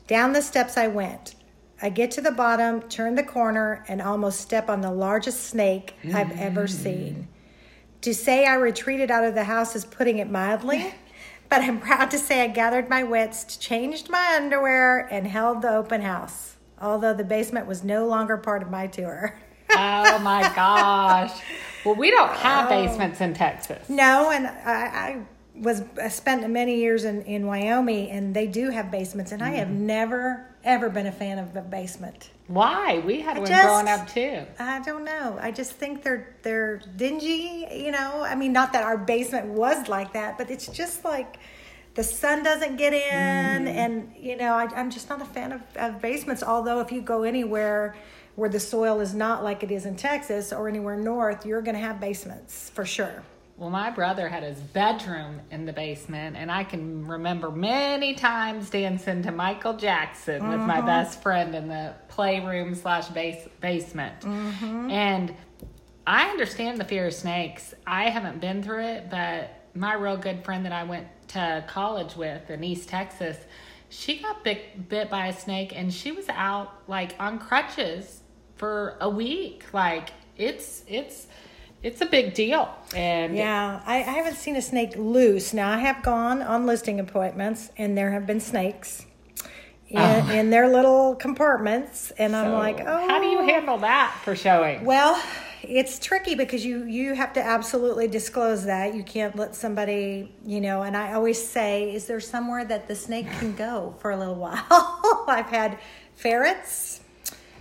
Down 0.07 0.33
the 0.33 0.41
steps 0.41 0.77
I 0.77 0.87
went. 0.87 1.35
I 1.81 1.89
get 1.89 2.11
to 2.11 2.21
the 2.21 2.31
bottom, 2.31 2.81
turn 2.83 3.15
the 3.15 3.23
corner, 3.23 3.83
and 3.87 4.01
almost 4.01 4.41
step 4.41 4.69
on 4.69 4.81
the 4.81 4.91
largest 4.91 5.43
snake 5.43 5.93
I've 6.13 6.31
ever 6.39 6.63
mm-hmm. 6.63 6.83
seen. 6.83 7.27
To 8.01 8.13
say 8.13 8.45
I 8.45 8.55
retreated 8.55 9.11
out 9.11 9.25
of 9.25 9.35
the 9.35 9.43
house 9.43 9.75
is 9.75 9.85
putting 9.85 10.17
it 10.19 10.29
mildly, 10.29 10.93
but 11.49 11.61
I'm 11.61 11.79
proud 11.79 12.09
to 12.11 12.17
say 12.17 12.41
I 12.41 12.47
gathered 12.47 12.89
my 12.89 13.03
wits, 13.03 13.57
changed 13.57 14.09
my 14.09 14.35
underwear, 14.35 15.07
and 15.11 15.27
held 15.27 15.61
the 15.61 15.75
open 15.75 16.01
house, 16.01 16.48
although 16.81 17.13
the 17.13 17.23
basement 17.23 17.67
was 17.67 17.83
no 17.83 18.05
longer 18.05 18.37
part 18.37 18.61
of 18.61 18.69
my 18.69 18.87
tour. 18.87 19.35
Oh 19.71 20.19
my 20.19 20.41
gosh. 20.55 21.31
Well, 21.85 21.95
we 21.95 22.11
don't 22.11 22.31
have 22.31 22.65
oh. 22.65 22.69
basements 22.69 23.21
in 23.21 23.33
Texas. 23.33 23.87
No, 23.89 24.31
and 24.31 24.47
I, 24.47 24.71
I 24.71 25.21
was 25.55 25.83
I 26.01 26.07
spent 26.07 26.47
many 26.49 26.77
years 26.77 27.03
in, 27.03 27.21
in 27.23 27.45
Wyoming, 27.45 28.09
and 28.09 28.33
they 28.33 28.47
do 28.47 28.69
have 28.69 28.91
basements, 28.91 29.31
and 29.31 29.43
I 29.43 29.51
have 29.51 29.67
mm. 29.67 29.81
never 29.81 30.45
ever 30.63 30.89
been 30.89 31.07
a 31.07 31.11
fan 31.11 31.39
of 31.39 31.55
a 31.55 31.61
basement. 31.61 32.31
Why? 32.47 32.99
We 32.99 33.21
had 33.21 33.37
one 33.37 33.47
just- 33.47 33.63
growing 33.63 33.87
up 33.87 34.07
too. 34.07 34.45
I 34.59 34.81
don't 34.81 35.05
know. 35.05 35.37
I 35.39 35.51
just 35.51 35.73
think 35.73 36.03
they're 36.03 36.35
they're 36.41 36.81
dingy. 36.97 37.67
You 37.71 37.91
know, 37.91 38.23
I 38.23 38.35
mean, 38.35 38.53
not 38.53 38.73
that 38.73 38.83
our 38.83 38.97
basement 38.97 39.47
was 39.47 39.87
like 39.87 40.13
that, 40.13 40.37
but 40.37 40.49
it's 40.49 40.67
just 40.67 41.05
like 41.05 41.37
the 41.99 42.05
sun 42.05 42.43
doesn't 42.43 42.77
get 42.77 42.93
in, 42.93 43.65
mm. 43.65 43.67
and 43.67 44.13
you 44.17 44.37
know, 44.37 44.53
I, 44.53 44.69
I'm 44.73 44.89
just 44.89 45.09
not 45.09 45.21
a 45.21 45.25
fan 45.25 45.51
of, 45.51 45.61
of 45.75 46.01
basements. 46.01 46.41
Although, 46.41 46.79
if 46.79 46.93
you 46.93 47.01
go 47.01 47.23
anywhere 47.23 47.93
where 48.37 48.47
the 48.47 48.59
soil 48.59 49.01
is 49.01 49.13
not 49.13 49.43
like 49.43 49.63
it 49.63 49.71
is 49.71 49.85
in 49.85 49.97
Texas 49.97 50.53
or 50.53 50.69
anywhere 50.69 50.95
north, 50.95 51.45
you're 51.45 51.61
going 51.61 51.75
to 51.75 51.81
have 51.81 51.99
basements 51.99 52.69
for 52.69 52.85
sure. 52.85 53.21
Well, 53.57 53.69
my 53.69 53.89
brother 53.89 54.29
had 54.29 54.43
his 54.43 54.57
bedroom 54.59 55.41
in 55.51 55.65
the 55.65 55.73
basement, 55.73 56.37
and 56.37 56.49
I 56.49 56.63
can 56.63 57.05
remember 57.05 57.51
many 57.51 58.13
times 58.13 58.69
dancing 58.69 59.21
to 59.23 59.33
Michael 59.33 59.75
Jackson 59.75 60.47
with 60.47 60.61
my 60.61 60.77
mm-hmm. 60.77 60.85
best 60.85 61.21
friend 61.21 61.53
in 61.53 61.67
the 61.67 61.93
playroom 62.07 62.75
slash 62.75 63.09
base 63.09 63.45
basement. 63.59 64.21
Mm-hmm. 64.21 64.89
And 64.89 65.35
I 66.07 66.29
understand 66.29 66.79
the 66.79 66.85
fear 66.85 67.07
of 67.07 67.13
snakes. 67.13 67.73
I 67.85 68.09
haven't 68.09 68.39
been 68.39 68.63
through 68.63 68.85
it, 68.85 69.09
but 69.09 69.58
my 69.73 69.93
real 69.93 70.17
good 70.17 70.43
friend 70.43 70.65
that 70.65 70.71
I 70.71 70.83
went 70.83 71.07
to 71.29 71.63
college 71.67 72.15
with 72.15 72.49
in 72.49 72.63
East 72.63 72.89
Texas, 72.89 73.37
she 73.89 74.19
got 74.19 74.43
bit, 74.43 74.89
bit 74.89 75.09
by 75.09 75.27
a 75.27 75.33
snake, 75.33 75.73
and 75.75 75.93
she 75.93 76.11
was 76.11 76.27
out 76.29 76.71
like 76.87 77.15
on 77.19 77.39
crutches 77.39 78.21
for 78.55 78.97
a 78.99 79.09
week. 79.09 79.65
Like 79.73 80.09
it's 80.37 80.83
it's 80.87 81.27
it's 81.81 82.01
a 82.01 82.05
big 82.05 82.33
deal. 82.33 82.73
And 82.95 83.35
Yeah, 83.35 83.81
I, 83.85 83.97
I 83.97 84.01
haven't 84.01 84.35
seen 84.35 84.55
a 84.55 84.61
snake 84.61 84.93
loose. 84.95 85.53
Now 85.53 85.71
I 85.71 85.77
have 85.77 86.03
gone 86.03 86.41
on 86.41 86.65
listing 86.65 86.99
appointments, 86.99 87.71
and 87.77 87.97
there 87.97 88.11
have 88.11 88.27
been 88.27 88.41
snakes 88.41 89.05
in, 89.87 89.97
oh. 89.99 90.29
in 90.31 90.49
their 90.49 90.67
little 90.67 91.15
compartments, 91.15 92.11
and 92.11 92.35
I'm 92.35 92.53
like, 92.53 92.79
oh, 92.81 93.07
how 93.07 93.19
do 93.19 93.25
you 93.25 93.39
oh. 93.39 93.45
handle 93.45 93.77
that 93.79 94.19
for 94.23 94.35
showing? 94.35 94.85
Well, 94.85 95.21
it's 95.69 95.99
tricky 95.99 96.35
because 96.35 96.65
you 96.65 96.83
you 96.85 97.13
have 97.13 97.33
to 97.33 97.41
absolutely 97.43 98.07
disclose 98.07 98.65
that. 98.65 98.95
You 98.95 99.03
can't 99.03 99.35
let 99.35 99.55
somebody, 99.55 100.33
you 100.45 100.59
know, 100.61 100.81
and 100.81 100.97
I 100.97 101.13
always 101.13 101.39
say, 101.45 101.93
is 101.93 102.07
there 102.07 102.19
somewhere 102.19 102.65
that 102.65 102.87
the 102.87 102.95
snake 102.95 103.27
can 103.39 103.55
go 103.55 103.95
for 103.99 104.11
a 104.11 104.17
little 104.17 104.35
while? 104.45 105.25
I've 105.27 105.49
had 105.49 105.77
ferrets. 106.15 107.01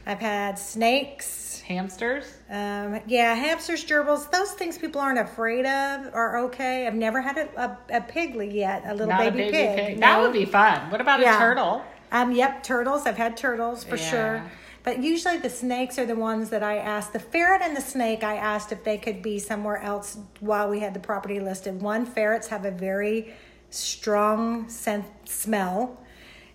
I've 0.07 0.21
had 0.21 0.59
snakes. 0.59 1.61
Hamsters? 1.67 2.25
Um, 2.49 2.99
yeah, 3.07 3.35
hamsters, 3.35 3.85
gerbils, 3.85 4.31
those 4.31 4.53
things 4.53 4.79
people 4.79 5.03
aren't 5.03 5.19
afraid 5.19 5.67
of 5.67 6.15
are 6.15 6.39
okay. 6.47 6.87
I've 6.87 6.95
never 6.95 7.21
had 7.21 7.37
a, 7.37 7.61
a, 7.63 7.97
a 7.99 8.01
piglet 8.01 8.53
yet, 8.53 8.85
a 8.87 8.93
little 8.93 9.09
Not 9.09 9.19
baby, 9.35 9.43
a 9.49 9.53
baby 9.53 9.53
pig. 9.53 9.77
pig. 9.77 9.95
no. 9.99 10.07
That 10.07 10.21
would 10.23 10.33
be 10.33 10.47
fun. 10.47 10.91
What 10.91 11.03
about 11.03 11.21
Yeah. 11.21 11.37
a 11.37 11.39
turtle? 11.39 11.83
Um, 12.11 12.33
yep, 12.33 12.63
turtles. 12.63 13.07
I've 13.07 13.19
had 13.19 13.37
turtles 13.37 13.85
for 13.85 13.97
Yeah. 13.97 14.11
sure. 14.11 14.51
But 14.89 15.03
usually 15.03 15.37
the 15.37 15.51
snakes 15.51 15.99
are 15.99 16.07
the 16.07 16.17
ones 16.17 16.49
that 16.49 16.63
I 16.63 16.79
asked. 16.79 17.13
The 17.13 17.19
ferret 17.19 17.61
and 17.61 17.77
the 17.77 17.81
snake, 17.83 18.25
I 18.25 18.37
asked 18.37 18.73
if 18.73 18.85
they 18.85 18.97
could 18.97 19.21
be 19.21 19.39
somewhere 19.39 19.77
else 19.83 20.17
while 20.41 20.71
we 20.71 20.81
had 20.81 20.95
the 20.95 20.99
property 20.99 21.41
listed. 21.41 21.83
One, 21.83 22.07
ferrets 22.07 22.49
have 22.49 22.65
a 22.65 22.71
very 22.71 23.35
strong 23.69 24.67
scent 24.71 25.05
smell. 25.27 26.03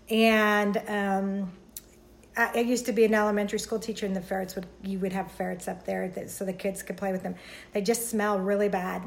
And 0.09 0.81
um, 0.87 1.51
I, 2.35 2.49
I 2.55 2.59
used 2.61 2.87
to 2.87 2.91
be 2.91 3.05
an 3.05 3.13
elementary 3.13 3.59
school 3.59 3.77
teacher, 3.77 4.07
and 4.07 4.15
the 4.15 4.21
ferrets 4.21 4.55
would 4.55 4.65
you 4.81 4.97
would 4.97 5.13
have 5.13 5.31
ferrets 5.31 5.67
up 5.67 5.85
there 5.85 6.07
that, 6.09 6.31
so 6.31 6.43
the 6.43 6.53
kids 6.53 6.81
could 6.81 6.97
play 6.97 7.11
with 7.11 7.21
them. 7.21 7.35
They 7.73 7.83
just 7.83 8.09
smell 8.09 8.39
really 8.39 8.67
bad. 8.67 9.03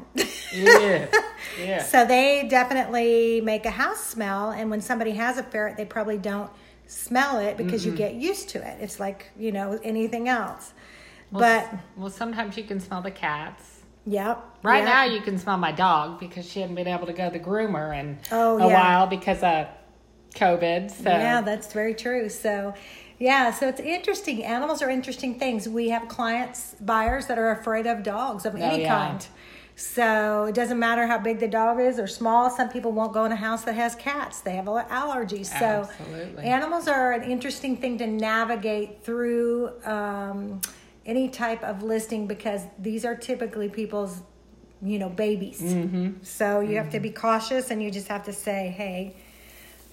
Yeah. 0.53 1.07
yeah. 1.61 1.83
So 1.83 2.05
they 2.05 2.47
definitely 2.49 3.41
make 3.41 3.65
a 3.65 3.71
house 3.71 4.05
smell, 4.05 4.51
and 4.51 4.71
when 4.71 4.79
somebody 4.79 5.11
has 5.11 5.37
a 5.37 5.43
ferret, 5.43 5.75
they 5.75 5.83
probably 5.83 6.17
don't 6.17 6.49
smell 6.87 7.37
it 7.39 7.57
because 7.57 7.85
you 7.85 7.91
get 7.91 8.15
used 8.15 8.49
to 8.49 8.59
it. 8.67 8.77
It's 8.81 8.99
like 8.99 9.29
you 9.37 9.51
know 9.51 9.79
anything 9.83 10.27
else. 10.29 10.73
Well, 11.31 11.41
but 11.71 11.79
well, 11.97 12.09
sometimes 12.09 12.57
you 12.57 12.63
can 12.63 12.79
smell 12.79 13.01
the 13.01 13.11
cats. 13.11 13.81
yep, 14.05 14.41
Right 14.63 14.77
yep. 14.77 14.85
now, 14.85 15.03
you 15.03 15.19
can 15.21 15.37
smell 15.37 15.57
my 15.57 15.73
dog 15.73 16.19
because 16.19 16.49
she 16.49 16.61
hadn't 16.61 16.75
been 16.75 16.87
able 16.87 17.05
to 17.07 17.13
go 17.13 17.29
to 17.29 17.37
the 17.37 17.43
groomer 17.43 17.97
in 17.99 18.17
Oh, 18.31 18.57
a 18.57 18.67
yeah. 18.67 18.73
while 18.73 19.07
because 19.07 19.43
of 19.43 19.67
COVID. 20.35 20.89
So 20.89 21.09
Yeah, 21.09 21.41
that's 21.41 21.73
very 21.73 21.93
true. 21.93 22.29
So, 22.29 22.73
yeah, 23.19 23.51
so 23.51 23.67
it's 23.67 23.81
interesting. 23.81 24.43
Animals 24.45 24.81
are 24.81 24.89
interesting 24.89 25.37
things. 25.37 25.67
We 25.67 25.89
have 25.89 26.07
clients, 26.07 26.75
buyers 26.79 27.25
that 27.27 27.37
are 27.37 27.51
afraid 27.51 27.87
of 27.87 28.03
dogs 28.03 28.45
of 28.45 28.55
oh, 28.55 28.57
any 28.59 28.75
Oh, 28.75 28.77
yeah. 28.87 29.07
kind. 29.09 29.27
So 29.79 30.45
it 30.45 30.55
doesn't 30.55 30.79
matter 30.79 31.05
how 31.05 31.19
big 31.19 31.39
the 31.39 31.47
dog 31.47 31.79
is 31.79 31.99
or 31.99 32.07
small. 32.07 32.49
Some 32.49 32.69
people 32.69 32.91
won't 32.91 33.13
go 33.13 33.25
in 33.25 33.31
a 33.31 33.35
house 33.35 33.63
that 33.65 33.75
has 33.75 33.93
cats. 33.93 34.41
They 34.41 34.55
have 34.55 34.65
allergies. 34.65 35.45
So 35.45 35.87
Absolutely. 35.87 36.45
animals 36.45 36.87
are 36.87 37.11
an 37.11 37.29
interesting 37.29 37.77
thing 37.77 37.99
to 37.99 38.07
navigate 38.07 39.03
through 39.03 39.71
um, 39.85 40.61
any 41.05 41.29
type 41.29 41.63
of 41.63 41.83
listing 41.83 42.25
because 42.25 42.63
these 42.79 43.05
are 43.05 43.15
typically 43.15 43.69
people's, 43.69 44.23
you 44.81 44.97
know, 44.97 45.09
babies. 45.09 45.61
Mm-hmm. 45.61 46.23
So 46.23 46.59
you 46.61 46.77
have 46.77 46.89
to 46.89 46.99
be 46.99 47.11
cautious 47.11 47.69
and 47.69 47.81
you 47.83 47.91
just 47.91 48.07
have 48.07 48.25
to 48.25 48.33
say, 48.33 48.73
hey, 48.75 49.15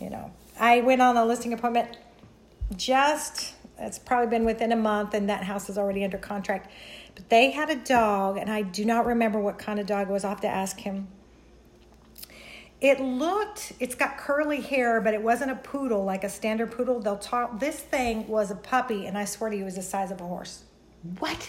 you 0.01 0.09
know, 0.09 0.33
I 0.59 0.81
went 0.81 1.03
on 1.03 1.19
a 1.19 1.27
listing 1.27 1.53
appointment 1.53 1.99
just, 2.75 3.53
it's 3.79 3.99
probably 3.99 4.29
been 4.29 4.47
within 4.47 4.73
a 4.73 4.77
month, 4.77 5.13
and 5.13 5.29
that 5.29 5.45
house 5.45 5.69
is 5.69 5.77
already 5.77 6.05
under 6.05 6.17
contract. 6.17 6.71
But 7.15 7.29
they 7.29 7.51
had 7.51 7.71
a 7.71 7.77
dog, 7.77 8.37
and 8.39 8.51
I 8.51 8.63
do 8.63 8.85
not 8.85 9.07
remember 9.07 9.41
what 9.41 9.59
kind 9.59 9.79
of 9.79 9.87
dog 9.87 10.09
it 10.09 10.13
was. 10.13 10.25
I'll 10.25 10.31
have 10.31 10.41
to 10.43 10.49
ask 10.49 10.81
him. 10.81 11.09
It 12.81 13.01
looked, 13.01 13.73
it's 13.81 13.95
got 13.95 14.19
curly 14.19 14.61
hair, 14.61 15.01
but 15.01 15.15
it 15.15 15.23
wasn't 15.23 15.51
a 15.51 15.57
poodle 15.57 16.05
like 16.05 16.25
a 16.25 16.29
standard 16.29 16.73
poodle. 16.73 17.01
They'll 17.01 17.17
talk, 17.17 17.59
this 17.59 17.79
thing 17.81 18.29
was 18.29 18.51
a 18.51 18.57
puppy, 18.57 19.07
and 19.07 19.17
I 19.17 19.25
swear 19.25 19.51
to 19.51 19.57
you, 19.57 19.63
it 19.63 19.67
was 19.67 19.77
the 19.77 19.83
size 19.83 20.11
of 20.11 20.21
a 20.21 20.25
horse 20.25 20.65
what? 21.19 21.49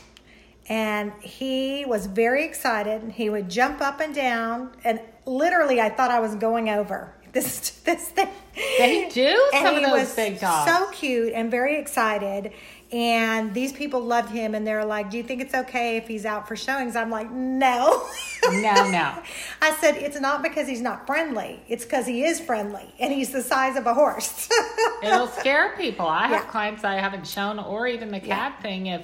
and 0.68 1.12
he 1.22 1.86
was 1.86 2.08
very 2.08 2.46
excited. 2.46 3.12
He 3.12 3.30
would 3.30 3.50
jump 3.50 3.82
up 3.82 4.00
and 4.00 4.16
down, 4.16 4.72
and 4.84 5.00
literally, 5.26 5.80
I 5.80 5.90
thought 5.90 6.12
I 6.12 6.20
was 6.20 6.36
going 6.36 6.70
over 6.70 7.14
this 7.34 7.72
this 7.82 8.10
thing. 8.10 8.30
They 8.78 9.10
do 9.10 9.50
And 9.54 9.66
some 9.66 9.76
of 9.76 9.84
those 9.84 9.92
was 9.92 10.16
big 10.16 10.40
dogs. 10.40 10.72
So 10.72 10.90
cute 10.92 11.34
and 11.34 11.52
very 11.52 11.78
excited. 11.78 12.54
And 12.96 13.54
these 13.54 13.74
people 13.74 14.00
loved 14.00 14.30
him, 14.30 14.56
and 14.56 14.66
they're 14.66 14.86
like, 14.86 15.10
"Do 15.10 15.18
you 15.18 15.24
think 15.24 15.42
it's 15.42 15.54
okay 15.54 15.98
if 15.98 16.08
he's 16.08 16.26
out 16.26 16.48
for 16.48 16.56
showings?" 16.56 16.96
I'm 16.96 17.10
like, 17.12 17.30
"No." 17.30 18.08
No, 18.50 18.90
no. 18.90 19.22
I 19.62 19.76
said, 19.82 19.98
"It's 19.98 20.18
not 20.22 20.42
because 20.42 20.66
he's 20.66 20.80
not 20.80 21.06
friendly. 21.06 21.62
It's 21.68 21.84
because 21.84 22.06
he 22.06 22.24
is 22.24 22.40
friendly, 22.40 22.94
and 22.98 23.12
he's 23.12 23.34
the 23.34 23.42
size 23.44 23.76
of 23.76 23.86
a 23.86 23.94
horse." 23.94 24.48
It'll 25.04 25.28
scare 25.28 25.76
people. 25.76 26.06
I 26.08 26.28
have 26.28 26.46
Yeah. 26.46 26.50
clients 26.52 26.86
I 26.86 26.96
haven't 26.96 27.28
shown, 27.28 27.60
or 27.60 27.86
even 27.86 28.12
the 28.12 28.22
cat 28.22 28.62
thing. 28.62 28.86
If 28.86 29.02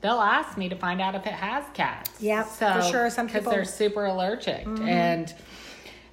they'll 0.00 0.20
ask 0.22 0.56
me 0.56 0.70
to 0.70 0.76
find 0.76 1.02
out 1.02 1.14
if 1.14 1.26
it 1.26 1.32
has 1.34 1.64
cats. 1.74 2.10
yeah 2.20 2.44
so, 2.44 2.72
for 2.72 2.82
sure. 2.82 3.10
Some 3.10 3.26
people- 3.28 3.40
Mm-hmm. 3.42 3.50
they're 3.50 3.64
super 3.66 4.06
allergic, 4.06 4.66
and 4.66 5.34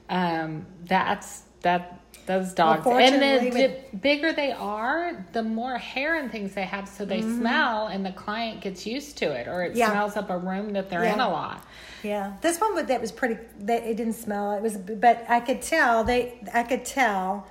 um, 0.10 0.66
that's 0.84 1.44
that. 1.62 1.98
Those 2.28 2.54
dogs, 2.54 2.86
and 2.86 3.22
the, 3.52 3.76
bigger 4.00 4.32
they 4.32 4.52
are, 4.52 5.26
the 5.34 5.42
more 5.44 5.78
hair 5.78 6.16
and 6.16 6.32
things 6.32 6.54
they 6.54 6.64
have, 6.66 6.88
so 6.88 7.04
they 7.04 7.22
smell, 7.22 7.88
and 7.88 8.06
the 8.06 8.12
client 8.12 8.62
gets 8.62 8.86
used 8.86 9.18
to 9.18 9.32
it, 9.32 9.48
or 9.48 9.64
it 9.64 9.70
Mm-hmm. 9.72 9.78
Yeah. 9.80 9.90
smells 9.90 10.16
up 10.18 10.30
a 10.30 10.38
room 10.38 10.72
that 10.74 10.90
they're 10.90 11.04
in 11.04 11.20
a 11.20 11.30
lot. 11.30 11.66
Yeah, 12.04 12.34
this 12.42 12.60
one 12.60 12.86
that 12.86 13.02
was 13.02 13.12
pretty. 13.12 13.38
That 13.62 13.84
it 13.84 13.98
didn't 13.98 14.14
smell. 14.14 14.54
It 14.54 14.62
was, 14.62 14.78
but 14.78 15.26
I 15.30 15.40
could 15.40 15.62
tell 15.62 16.04
they. 16.04 16.40
I 16.54 16.64
could 16.64 16.86
tell. 16.86 17.48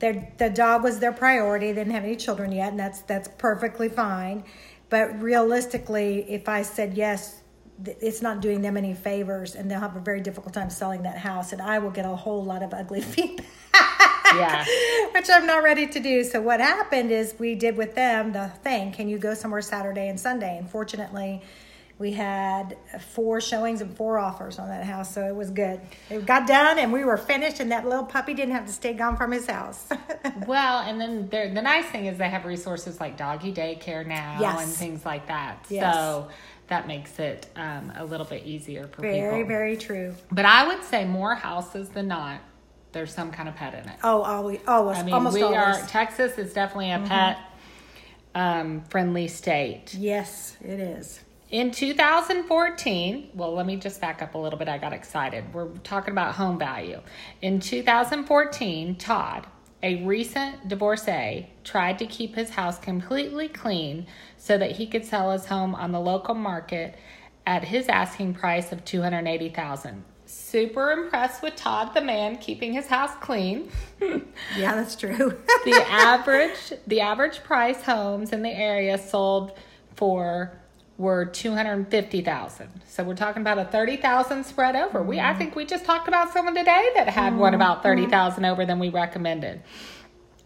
Their 0.00 0.28
the 0.38 0.50
dog 0.50 0.82
was 0.82 0.98
their 0.98 1.12
priority. 1.12 1.68
They 1.72 1.80
didn't 1.82 1.94
have 1.94 2.04
any 2.04 2.16
children 2.16 2.50
yet, 2.52 2.70
and 2.70 2.78
that's 2.78 3.00
that's 3.02 3.28
perfectly 3.38 3.88
fine. 3.88 4.44
But 4.90 5.20
realistically, 5.20 6.24
if 6.28 6.48
I 6.48 6.62
said 6.62 6.94
yes, 6.94 7.40
it's 7.86 8.20
not 8.22 8.40
doing 8.40 8.60
them 8.60 8.76
any 8.76 8.94
favors, 8.94 9.54
and 9.54 9.70
they'll 9.70 9.80
have 9.80 9.96
a 9.96 10.00
very 10.00 10.20
difficult 10.20 10.52
time 10.54 10.70
selling 10.70 11.02
that 11.04 11.18
house, 11.18 11.52
and 11.52 11.62
I 11.62 11.78
will 11.78 11.90
get 11.90 12.04
a 12.06 12.14
whole 12.16 12.44
lot 12.44 12.62
of 12.62 12.74
ugly 12.74 13.00
feedback. 13.14 13.46
Yeah. 14.36 14.64
Which 15.14 15.28
I'm 15.30 15.46
not 15.46 15.62
ready 15.62 15.86
to 15.86 16.00
do. 16.00 16.24
So 16.24 16.40
what 16.40 16.60
happened 16.60 17.10
is 17.10 17.34
we 17.38 17.54
did 17.54 17.76
with 17.76 17.94
them 17.94 18.32
the 18.32 18.48
thing, 18.62 18.92
can 18.92 19.08
you 19.08 19.18
go 19.18 19.34
somewhere 19.34 19.62
Saturday 19.62 20.08
and 20.08 20.18
Sunday? 20.18 20.58
And 20.58 20.68
fortunately, 20.68 21.42
we 21.98 22.12
had 22.12 22.76
four 23.12 23.40
showings 23.40 23.80
and 23.80 23.96
four 23.96 24.18
offers 24.18 24.58
on 24.58 24.68
that 24.68 24.84
house, 24.84 25.14
so 25.14 25.24
it 25.28 25.34
was 25.34 25.50
good. 25.50 25.80
It 26.10 26.26
got 26.26 26.46
done 26.48 26.80
and 26.80 26.92
we 26.92 27.04
were 27.04 27.16
finished 27.16 27.60
and 27.60 27.70
that 27.70 27.86
little 27.86 28.04
puppy 28.04 28.34
didn't 28.34 28.54
have 28.54 28.66
to 28.66 28.72
stay 28.72 28.94
gone 28.94 29.16
from 29.16 29.32
his 29.32 29.46
house. 29.46 29.88
Well, 30.46 30.80
and 30.80 31.00
then 31.00 31.28
the 31.30 31.62
nice 31.62 31.86
thing 31.86 32.06
is 32.06 32.18
they 32.18 32.28
have 32.28 32.44
resources 32.44 33.00
like 33.00 33.16
doggy 33.16 33.52
daycare 33.52 34.04
now 34.06 34.38
Yes. 34.40 34.64
and 34.64 34.74
things 34.74 35.06
like 35.06 35.28
that. 35.28 35.64
Yes. 35.70 35.94
So 35.94 36.28
that 36.66 36.86
makes 36.86 37.18
it 37.18 37.46
um, 37.56 37.92
a 37.96 38.04
little 38.04 38.26
bit 38.26 38.44
easier 38.44 38.88
for 38.88 39.02
very, 39.02 39.14
people. 39.14 39.30
Very, 39.30 39.42
very 39.44 39.76
true. 39.76 40.14
But 40.32 40.44
I 40.44 40.66
would 40.66 40.82
say 40.84 41.04
more 41.04 41.34
houses 41.34 41.88
than 41.90 42.08
not, 42.08 42.40
there's 42.94 43.12
some 43.12 43.30
kind 43.30 43.48
of 43.48 43.56
pet 43.56 43.74
in 43.74 43.88
it. 43.88 43.96
Oh, 44.02 44.22
always, 44.22 44.60
always, 44.66 44.98
I 44.98 45.02
mean, 45.02 45.14
almost 45.14 45.34
we 45.34 45.42
always. 45.42 45.58
are 45.58 45.86
Texas 45.86 46.38
is 46.38 46.54
definitely 46.54 46.92
a 46.92 47.00
pet 47.00 47.38
um, 48.34 48.82
friendly 48.88 49.28
state. 49.28 49.94
Yes, 49.94 50.56
it 50.62 50.80
is. 50.80 51.20
In 51.50 51.70
2014, 51.70 53.30
well, 53.34 53.52
let 53.52 53.66
me 53.66 53.76
just 53.76 54.00
back 54.00 54.22
up 54.22 54.34
a 54.34 54.38
little 54.38 54.58
bit. 54.58 54.68
I 54.68 54.78
got 54.78 54.92
excited. 54.92 55.52
We're 55.52 55.68
talking 55.84 56.12
about 56.12 56.34
home 56.34 56.58
value. 56.58 57.00
In 57.42 57.60
2014, 57.60 58.96
Todd, 58.96 59.46
a 59.82 60.02
recent 60.04 60.66
divorcee, 60.66 61.48
tried 61.62 61.98
to 61.98 62.06
keep 62.06 62.34
his 62.34 62.50
house 62.50 62.78
completely 62.78 63.48
clean 63.48 64.06
so 64.38 64.56
that 64.58 64.72
he 64.72 64.86
could 64.86 65.04
sell 65.04 65.30
his 65.30 65.46
home 65.46 65.74
on 65.74 65.92
the 65.92 66.00
local 66.00 66.34
market 66.34 66.96
at 67.46 67.64
his 67.64 67.88
asking 67.88 68.34
price 68.34 68.72
of 68.72 68.84
280,000. 68.84 70.02
Super 70.26 70.92
impressed 70.92 71.42
with 71.42 71.54
Todd 71.56 71.92
the 71.94 72.00
man 72.00 72.36
keeping 72.38 72.72
his 72.72 72.86
house 72.86 73.14
clean. 73.20 73.70
Yeah, 74.58 74.74
that's 74.74 74.96
true. 74.96 75.38
the 75.64 75.86
average 75.88 76.74
the 76.86 77.00
average 77.00 77.42
price 77.42 77.82
homes 77.82 78.32
in 78.32 78.42
the 78.42 78.50
area 78.50 78.98
sold 78.98 79.56
for 79.94 80.52
were 80.98 81.24
250,000. 81.24 82.68
So 82.86 83.02
we're 83.02 83.14
talking 83.14 83.42
about 83.42 83.58
a 83.58 83.64
30,000 83.64 84.44
spread 84.44 84.76
over. 84.76 85.02
We 85.02 85.18
I 85.18 85.24
mm-hmm. 85.24 85.38
think 85.38 85.56
we 85.56 85.64
just 85.64 85.84
talked 85.84 86.08
about 86.08 86.32
someone 86.32 86.54
today 86.54 86.90
that 86.94 87.08
had 87.08 87.36
one 87.36 87.52
mm-hmm. 87.52 87.62
about 87.62 87.82
30,000 87.82 88.42
mm-hmm. 88.42 88.52
over 88.52 88.66
than 88.66 88.78
we 88.78 88.90
recommended. 88.90 89.62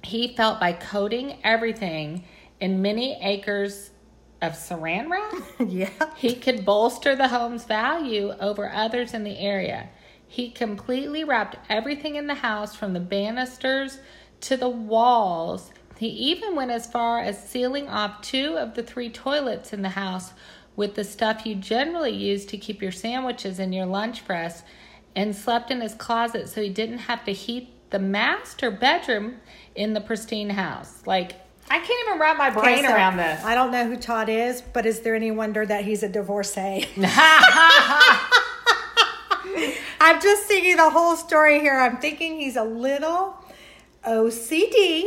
He 0.02 0.34
felt 0.36 0.60
by 0.60 0.72
coating 0.72 1.38
everything 1.44 2.24
in 2.60 2.80
many 2.80 3.18
acres 3.22 3.90
of 4.40 4.52
saran 4.52 5.10
wrap, 5.10 5.34
yeah. 5.68 5.90
he 6.16 6.34
could 6.34 6.64
bolster 6.64 7.16
the 7.16 7.28
home's 7.28 7.64
value 7.64 8.32
over 8.40 8.70
others 8.70 9.14
in 9.14 9.24
the 9.24 9.38
area. 9.38 9.88
He 10.26 10.50
completely 10.50 11.24
wrapped 11.24 11.56
everything 11.68 12.16
in 12.16 12.26
the 12.26 12.34
house 12.34 12.74
from 12.74 12.92
the 12.92 13.00
banisters 13.00 13.98
to 14.42 14.56
the 14.56 14.68
walls. 14.68 15.72
He 15.96 16.08
even 16.08 16.54
went 16.54 16.70
as 16.70 16.86
far 16.86 17.20
as 17.20 17.48
sealing 17.48 17.88
off 17.88 18.20
two 18.20 18.56
of 18.56 18.74
the 18.74 18.82
three 18.82 19.10
toilets 19.10 19.72
in 19.72 19.82
the 19.82 19.88
house 19.88 20.32
with 20.76 20.94
the 20.94 21.02
stuff 21.02 21.44
you 21.44 21.56
generally 21.56 22.14
use 22.14 22.46
to 22.46 22.56
keep 22.56 22.80
your 22.80 22.92
sandwiches 22.92 23.58
in 23.58 23.72
your 23.72 23.86
lunch 23.86 24.24
press 24.24 24.62
and 25.16 25.34
slept 25.34 25.72
in 25.72 25.80
his 25.80 25.94
closet 25.94 26.48
so 26.48 26.62
he 26.62 26.68
didn't 26.68 26.98
have 26.98 27.24
to 27.24 27.32
heat 27.32 27.70
the 27.90 27.98
master 27.98 28.70
bedroom 28.70 29.36
in 29.74 29.94
the 29.94 30.00
pristine 30.00 30.50
house. 30.50 31.02
Like, 31.06 31.32
I 31.70 31.78
can't 31.78 32.08
even 32.08 32.18
wrap 32.20 32.36
my 32.38 32.50
brain 32.50 32.78
Okay, 32.78 32.86
so 32.86 32.94
around 32.94 33.16
this. 33.18 33.44
I 33.44 33.54
don't 33.54 33.70
know 33.70 33.86
who 33.86 33.96
Todd 33.96 34.28
is, 34.28 34.60
but 34.62 34.86
is 34.86 35.00
there 35.00 35.14
any 35.14 35.30
wonder 35.30 35.64
that 35.66 35.84
he's 35.84 36.02
a 36.02 36.08
divorcee? 36.08 36.86
I'm 40.00 40.20
just 40.22 40.44
thinking 40.44 40.76
the 40.76 40.90
whole 40.90 41.16
story 41.16 41.60
here. 41.60 41.78
I'm 41.78 41.98
thinking 41.98 42.38
he's 42.38 42.56
a 42.56 42.64
little 42.64 43.34
OCD, 44.06 45.04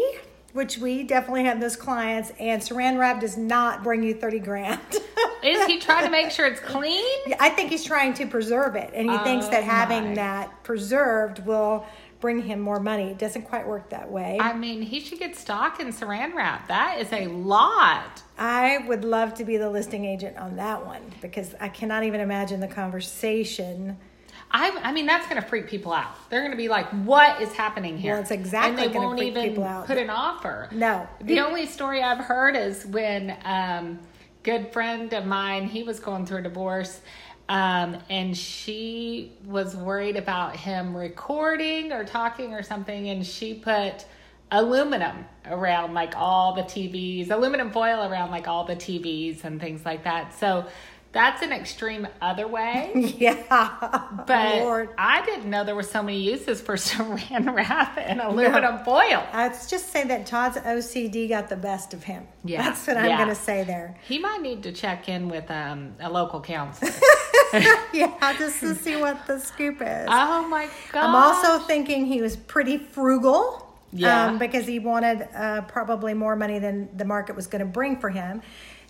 which 0.54 0.78
we 0.78 1.04
definitely 1.04 1.46
have 1.46 1.60
those 1.62 1.76
clients, 1.76 2.32
and 2.40 2.62
saran 2.62 3.00
wrap 3.00 3.22
does 3.22 3.38
not 3.38 3.84
bring 3.84 4.04
you 4.04 4.14
30 4.14 4.40
grand. 4.40 4.80
Is 5.44 5.66
he 5.66 5.80
trying 5.80 6.04
to 6.06 6.12
make 6.12 6.30
sure 6.30 6.46
it's 6.46 6.60
clean? 6.60 7.04
I 7.40 7.50
think 7.50 7.72
he's 7.72 7.84
trying 7.84 8.14
to 8.16 8.28
preserve 8.28 8.76
it, 8.76 8.92
and 8.94 9.10
he 9.10 9.18
thinks 9.20 9.48
that 9.48 9.64
Oh, 9.64 9.68
having 9.68 10.10
my. 10.10 10.16
that 10.16 10.64
preserved 10.64 11.44
will 11.46 11.86
bring 12.22 12.44
him 12.44 12.62
more 12.62 12.80
money. 12.80 13.10
It 13.10 13.18
doesn't 13.18 13.44
quite 13.44 13.68
work 13.68 13.90
that 13.90 14.10
way. 14.10 14.38
I 14.40 14.54
mean, 14.54 14.82
he 14.82 15.02
should 15.02 15.20
get 15.20 15.36
stock 15.36 15.80
in 15.80 15.88
saran 15.88 16.34
wrap. 16.34 16.68
That 16.68 17.00
is 17.00 17.12
a 17.12 17.28
lot. 17.28 18.22
I 18.38 18.78
would 18.88 19.04
love 19.04 19.34
to 19.36 19.44
be 19.44 19.58
the 19.58 19.70
listing 19.70 20.06
agent 20.06 20.38
on 20.38 20.56
that 20.56 20.86
one 20.86 21.02
because 21.22 21.54
I 21.60 21.68
cannot 21.68 22.04
even 22.04 22.22
imagine 22.22 22.60
the 22.60 22.68
conversation. 22.68 23.98
I, 24.54 24.70
I 24.84 24.92
mean, 24.92 25.06
that's 25.06 25.28
going 25.28 25.42
to 25.42 25.48
freak 25.48 25.68
people 25.68 25.94
out. 25.94 26.30
They're 26.30 26.42
going 26.42 26.52
to 26.52 26.58
be 26.58 26.68
like, 26.68 26.88
"What 26.90 27.42
is 27.42 27.54
happening 27.54 27.98
here?" 27.98 28.14
Well, 28.14 28.22
it's 28.22 28.32
exactly 28.32 28.86
and 28.86 28.94
they 28.94 28.98
won't 28.98 29.18
freak 29.18 29.32
even 29.32 29.50
people 29.50 29.64
out. 29.64 29.88
put 29.88 29.98
an 29.98 30.10
offer. 30.10 30.68
No. 30.72 31.08
The 31.22 31.40
only 31.40 31.66
story 31.68 32.04
I've 32.04 32.24
heard 32.24 32.56
is 32.56 32.86
when 32.86 33.38
um, 33.46 34.00
good 34.44 34.74
friend 34.74 35.14
of 35.14 35.26
mine 35.26 35.68
he 35.68 35.84
was 35.84 36.00
going 36.00 36.26
through 36.26 36.40
a 36.40 36.44
divorce, 36.44 37.00
um, 37.52 37.98
and 38.10 38.36
she 38.36 39.34
was 39.46 39.76
worried 39.76 40.16
about 40.16 40.56
him 40.56 40.96
recording 40.96 41.92
or 41.92 42.06
talking 42.06 42.54
or 42.54 42.64
something, 42.64 43.10
and 43.10 43.28
she 43.28 43.54
put 43.54 44.06
aluminum 44.52 45.26
around 45.46 45.94
like 45.94 46.16
all 46.16 46.56
the 46.56 46.62
TVs, 46.62 47.30
aluminum 47.30 47.70
foil 47.70 48.10
around 48.10 48.32
like 48.32 48.48
all 48.48 48.64
the 48.64 48.78
TVs 48.78 49.44
and 49.44 49.60
things 49.60 49.86
like 49.86 50.06
that. 50.06 50.34
So. 50.34 50.66
That's 51.14 51.42
an 51.42 51.52
extreme 51.52 52.08
other 52.22 52.48
way. 52.48 52.92
Yeah. 53.22 53.36
But 54.26 54.56
Lord. 54.60 54.90
I 54.98 55.24
didn't 55.26 55.50
know 55.50 55.64
there 55.64 55.76
were 55.76 55.84
so 55.84 56.02
many 56.02 56.22
uses 56.22 56.62
for 56.62 56.76
saran 56.78 57.54
wrap 57.54 57.98
and 57.98 58.22
aluminum 58.22 58.84
foil. 58.84 59.28
Let's 59.34 59.70
just 59.70 59.92
say 59.92 60.06
that 60.06 60.26
Todd's 60.26 60.58
OCD 60.58 61.28
got 61.30 61.50
the 61.50 61.58
best 61.58 61.94
of 61.94 62.04
him. 62.04 62.28
Yeah, 62.44 62.64
That's 62.64 62.88
what 62.88 62.98
I'm 62.98 63.06
yeah. 63.10 63.18
going 63.18 63.30
to 63.30 63.36
say 63.36 63.64
there. 63.64 63.98
He 64.08 64.18
might 64.18 64.42
need 64.42 64.64
to 64.64 64.72
check 64.72 65.10
in 65.10 65.30
with 65.30 65.52
um, 65.52 65.94
a 66.00 66.10
local 66.10 66.42
counselor. 66.42 66.92
yeah, 67.94 68.34
just 68.38 68.60
to 68.62 68.74
see 68.76 68.96
what 68.96 69.28
the 69.28 69.40
scoop 69.40 69.82
is. 69.82 70.08
oh 70.10 70.48
my 70.48 70.70
god! 70.92 71.04
I'm 71.04 71.16
also 71.16 71.60
thinking 71.66 72.06
he 72.06 72.22
was 72.22 72.36
pretty 72.38 72.78
frugal. 72.78 73.68
Yeah. 73.94 74.28
Um, 74.28 74.38
because 74.38 74.66
he 74.66 74.80
wanted 74.80 75.28
uh, 75.36 75.62
probably 75.64 76.14
more 76.14 76.38
money 76.38 76.60
than 76.60 76.96
the 76.96 77.04
market 77.04 77.36
was 77.36 77.48
going 77.48 77.60
to 77.60 77.66
bring 77.66 78.00
for 78.00 78.10
him. 78.10 78.42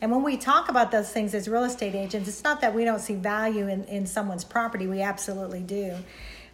And 0.01 0.12
when 0.12 0.24
we 0.24 0.36
talk 0.36 0.67
about 0.67 0.91
those 0.91 1.12
things 1.12 1.36
as 1.36 1.48
real 1.48 1.63
estate 1.63 1.93
agents, 1.93 2.28
it's 2.28 2.43
not 2.43 2.60
that 2.62 2.73
we 2.73 2.84
don't 2.84 2.99
see 2.99 3.13
value 3.13 3.67
in, 3.67 3.84
in 3.86 4.08
someone's 4.08 4.43
property. 4.43 4.88
We 4.88 5.02
absolutely 5.02 5.62
do. 5.62 5.95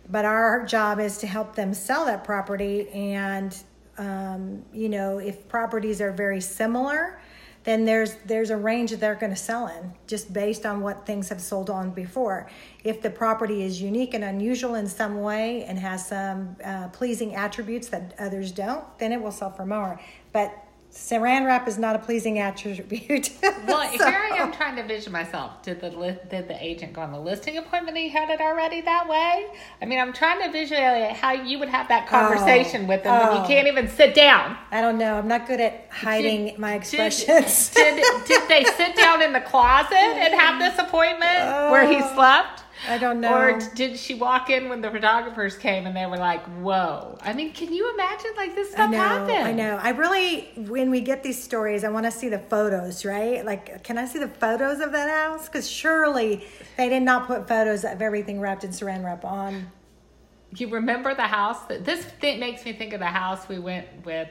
But 0.10 0.26
our 0.26 0.66
job 0.66 1.00
is 1.00 1.18
to 1.20 1.28
help 1.28 1.56
them 1.56 1.74
sell 1.74 2.06
that 2.06 2.26
property. 2.26 2.90
And, 2.90 3.58
um, 3.98 4.64
you 4.74 4.90
know, 4.90 5.20
if 5.20 5.48
properties 5.48 6.02
are 6.02 6.12
very 6.12 6.42
similar, 6.42 7.20
then 7.64 7.84
there's 7.84 8.16
there's 8.26 8.50
a 8.50 8.56
range 8.56 8.92
that 8.92 9.02
they're 9.02 9.16
going 9.16 9.34
to 9.34 9.36
sell 9.36 9.68
in 9.68 9.92
just 10.08 10.32
based 10.32 10.66
on 10.66 10.80
what 10.80 11.06
things 11.06 11.28
have 11.28 11.42
sold 11.42 11.70
on 11.70 11.92
before. 11.92 12.50
If 12.86 13.02
the 13.02 13.10
property 13.10 13.62
is 13.62 13.82
unique 13.82 14.14
and 14.14 14.24
unusual 14.24 14.76
in 14.76 14.88
some 14.88 15.22
way 15.22 15.66
and 15.66 15.78
has 15.78 16.08
some 16.08 16.56
uh, 16.64 16.88
pleasing 16.90 17.36
attributes 17.36 17.90
that 17.90 18.14
others 18.20 18.54
don't, 18.54 18.86
then 19.00 19.12
it 19.12 19.22
will 19.22 19.34
sell 19.34 19.52
for 19.52 19.66
more. 19.66 20.00
But 20.32 20.54
saran 20.98 21.46
wrap 21.46 21.68
is 21.68 21.78
not 21.78 21.96
a 21.96 22.00
pleasing 22.00 22.40
attribute. 22.40 23.30
well, 23.68 23.84
So- 23.98 24.06
here 24.06 24.28
I 24.32 24.38
am 24.38 24.52
trying 24.52 24.76
to 24.78 24.84
vision 24.84 25.12
myself. 25.12 25.62
Did 25.62 25.80
the 25.80 25.92
li- 25.92 26.18
did 26.30 26.48
the 26.48 26.64
agent 26.64 26.94
go 26.94 27.02
on 27.02 27.12
the 27.12 27.20
listing 27.20 27.58
appointment? 27.58 27.98
He 27.98 28.10
had 28.10 28.30
it 28.30 28.42
already 28.42 28.82
that 28.82 29.08
way. 29.08 29.46
I 29.82 29.86
mean, 29.86 30.00
I'm 30.00 30.12
trying 30.12 30.42
to 30.42 30.52
visualize 30.52 31.16
how 31.16 31.34
you 31.34 31.60
would 31.60 31.70
have 31.70 31.88
that 31.90 32.08
conversation 32.08 32.86
oh, 32.86 32.88
with 32.88 33.04
them 33.04 33.20
when 33.20 33.38
oh. 33.38 33.42
you 33.42 33.48
can't 33.48 33.68
even 33.68 33.88
sit 33.88 34.16
down. 34.16 34.58
I 34.72 34.82
don't 34.82 34.98
know. 34.98 35.18
I'm 35.18 35.28
not 35.28 35.48
good 35.48 35.62
at 35.62 35.88
hiding 35.92 36.46
Did- 36.46 36.58
my 36.58 36.74
expressions. 36.74 37.70
Did, 37.70 38.04
did, 38.26 38.50
they 38.50 38.64
sit 38.64 38.96
down 38.96 39.22
in 39.22 39.34
the 39.34 39.42
closet 39.42 39.94
and 39.94 40.34
have 40.34 40.60
this 40.78 40.80
appointment 40.80 41.72
where 41.72 41.88
he 41.88 41.98
oh. 42.02 42.16
slept? 42.16 42.64
I 42.88 42.98
don't 42.98 43.20
know. 43.20 43.36
Or 43.36 43.60
did 43.76 43.98
she 43.98 44.14
walk 44.16 44.50
in 44.50 44.70
when 44.70 44.82
the 44.82 44.90
photographers 44.90 45.58
came 45.58 45.86
and 45.86 45.96
they 45.96 46.06
were 46.06 46.18
like, 46.18 46.44
"Whoa"? 46.60 47.18
I 47.22 47.34
mean, 47.34 47.52
can 47.52 47.74
you 47.74 47.94
imagine 47.94 48.32
like 48.38 48.56
this 48.56 48.70
I 48.70 48.72
stuff 48.72 48.92
know, 48.92 48.98
happened? 48.98 49.48
I 49.48 49.52
know. 49.52 49.80
I 49.82 49.90
really, 49.90 50.50
when 50.56 50.90
we 50.90 51.02
get 51.02 51.24
these 51.24 51.42
stories, 51.42 51.84
I 51.84 51.90
want 51.90 52.06
to 52.06 52.12
see 52.12 52.30
the 52.30 52.40
photos, 52.40 53.04
right? 53.04 53.46
Like, 53.46 53.84
can 53.84 53.98
I 53.98 54.06
see 54.06 54.20
the 54.20 54.28
photos 54.28 54.80
of 54.80 54.92
that 54.94 55.10
house? 55.10 55.48
Because 55.48 55.70
surely 55.70 56.46
they 56.78 56.90
did 56.90 57.04
not 57.04 57.28
put 57.28 57.48
photos 57.48 57.84
of 57.84 58.02
everything 58.02 58.40
wrapped 58.40 58.64
in 58.64 58.72
saran 58.72 59.04
wrap 59.04 59.26
on. 59.26 59.72
You 60.56 60.70
remember 60.70 61.14
the 61.14 61.24
house 61.24 61.66
that 61.66 61.84
this 61.84 62.06
thing 62.06 62.40
makes 62.40 62.64
me 62.64 62.74
think 62.74 62.94
of 62.94 63.00
the 63.00 63.06
house 63.06 63.50
we 63.50 63.60
went 63.60 63.88
with 64.06 64.30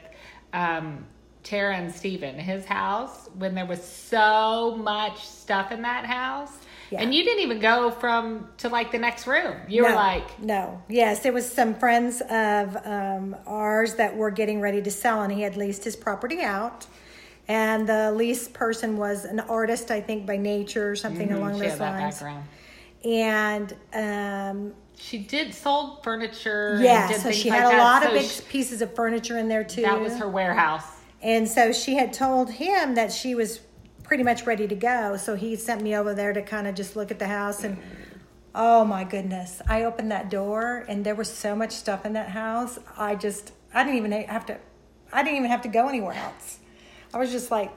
um, 0.54 1.06
Tara 1.42 1.76
and 1.76 1.94
Steven, 1.94 2.38
his 2.38 2.64
house 2.64 3.28
when 3.34 3.54
there 3.54 3.66
was 3.66 3.84
so 3.84 4.76
much 4.76 5.24
stuff 5.26 5.70
in 5.70 5.82
that 5.82 6.06
house. 6.06 6.58
Yeah. 6.90 7.02
And 7.02 7.14
you 7.14 7.24
didn't 7.24 7.42
even 7.42 7.58
go 7.58 7.90
from 7.90 8.48
to 8.58 8.68
like 8.68 8.92
the 8.92 8.98
next 8.98 9.26
room. 9.26 9.56
You 9.68 9.82
were 9.84 9.92
like, 9.94 10.40
no. 10.40 10.82
Yes, 10.88 11.24
it 11.24 11.34
was 11.34 11.50
some 11.50 11.74
friends 11.74 12.20
of 12.20 12.76
um, 12.86 13.36
ours 13.46 13.94
that 13.96 14.16
were 14.16 14.30
getting 14.30 14.60
ready 14.60 14.80
to 14.82 14.90
sell, 14.90 15.22
and 15.22 15.32
he 15.32 15.42
had 15.42 15.56
leased 15.56 15.82
his 15.84 15.96
property 15.96 16.42
out. 16.42 16.86
And 17.48 17.88
the 17.88 18.12
lease 18.12 18.48
person 18.48 18.96
was 18.96 19.24
an 19.24 19.40
artist, 19.40 19.90
I 19.90 20.00
think, 20.00 20.26
by 20.26 20.36
nature 20.36 20.90
or 20.90 20.96
something 20.96 21.32
along 21.32 21.54
she 21.54 21.60
those 21.60 21.70
had 21.72 21.78
that 21.80 22.00
lines. 22.00 22.14
background. 22.20 22.44
And 23.04 23.74
um, 23.92 24.74
She 24.96 25.18
did 25.18 25.54
sold 25.54 26.02
furniture. 26.02 26.74
and 26.74 26.84
yeah, 26.84 27.12
so 27.12 27.30
she 27.30 27.50
like 27.50 27.60
had 27.60 27.68
a 27.68 27.76
that. 27.76 27.78
lot 27.82 28.04
of 28.06 28.12
big 28.12 28.28
she- 28.28 28.42
pieces 28.42 28.82
of 28.82 28.94
furniture 28.94 29.38
in 29.38 29.48
there 29.48 29.62
too. 29.64 29.82
that 29.82 30.00
was 30.00 30.16
her 30.18 30.28
warehouse. 30.28 30.84
And 31.22 31.48
so 31.48 31.72
she 31.72 31.94
had 31.94 32.12
told 32.12 32.50
him 32.50 32.94
that 32.96 33.12
she 33.12 33.34
was 33.34 33.60
pretty 34.06 34.22
much 34.22 34.46
ready 34.46 34.66
to 34.68 34.74
go. 34.74 35.16
So 35.16 35.34
he 35.34 35.56
sent 35.56 35.82
me 35.82 35.96
over 35.96 36.14
there 36.14 36.32
to 36.32 36.42
kind 36.42 36.66
of 36.66 36.74
just 36.74 36.96
look 36.96 37.10
at 37.10 37.18
the 37.18 37.26
house. 37.26 37.64
And 37.64 37.78
oh 38.54 38.84
my 38.84 39.04
goodness, 39.04 39.60
I 39.68 39.84
opened 39.84 40.10
that 40.10 40.30
door 40.30 40.84
and 40.88 41.04
there 41.04 41.14
was 41.14 41.32
so 41.32 41.54
much 41.56 41.72
stuff 41.72 42.06
in 42.06 42.12
that 42.14 42.30
house. 42.30 42.78
I 42.96 43.14
just, 43.14 43.52
I 43.74 43.84
didn't 43.84 43.98
even 43.98 44.12
have 44.12 44.46
to, 44.46 44.58
I 45.12 45.22
didn't 45.22 45.38
even 45.38 45.50
have 45.50 45.62
to 45.62 45.68
go 45.68 45.88
anywhere 45.88 46.14
else. 46.14 46.58
I 47.12 47.18
was 47.18 47.30
just 47.30 47.50
like, 47.50 47.72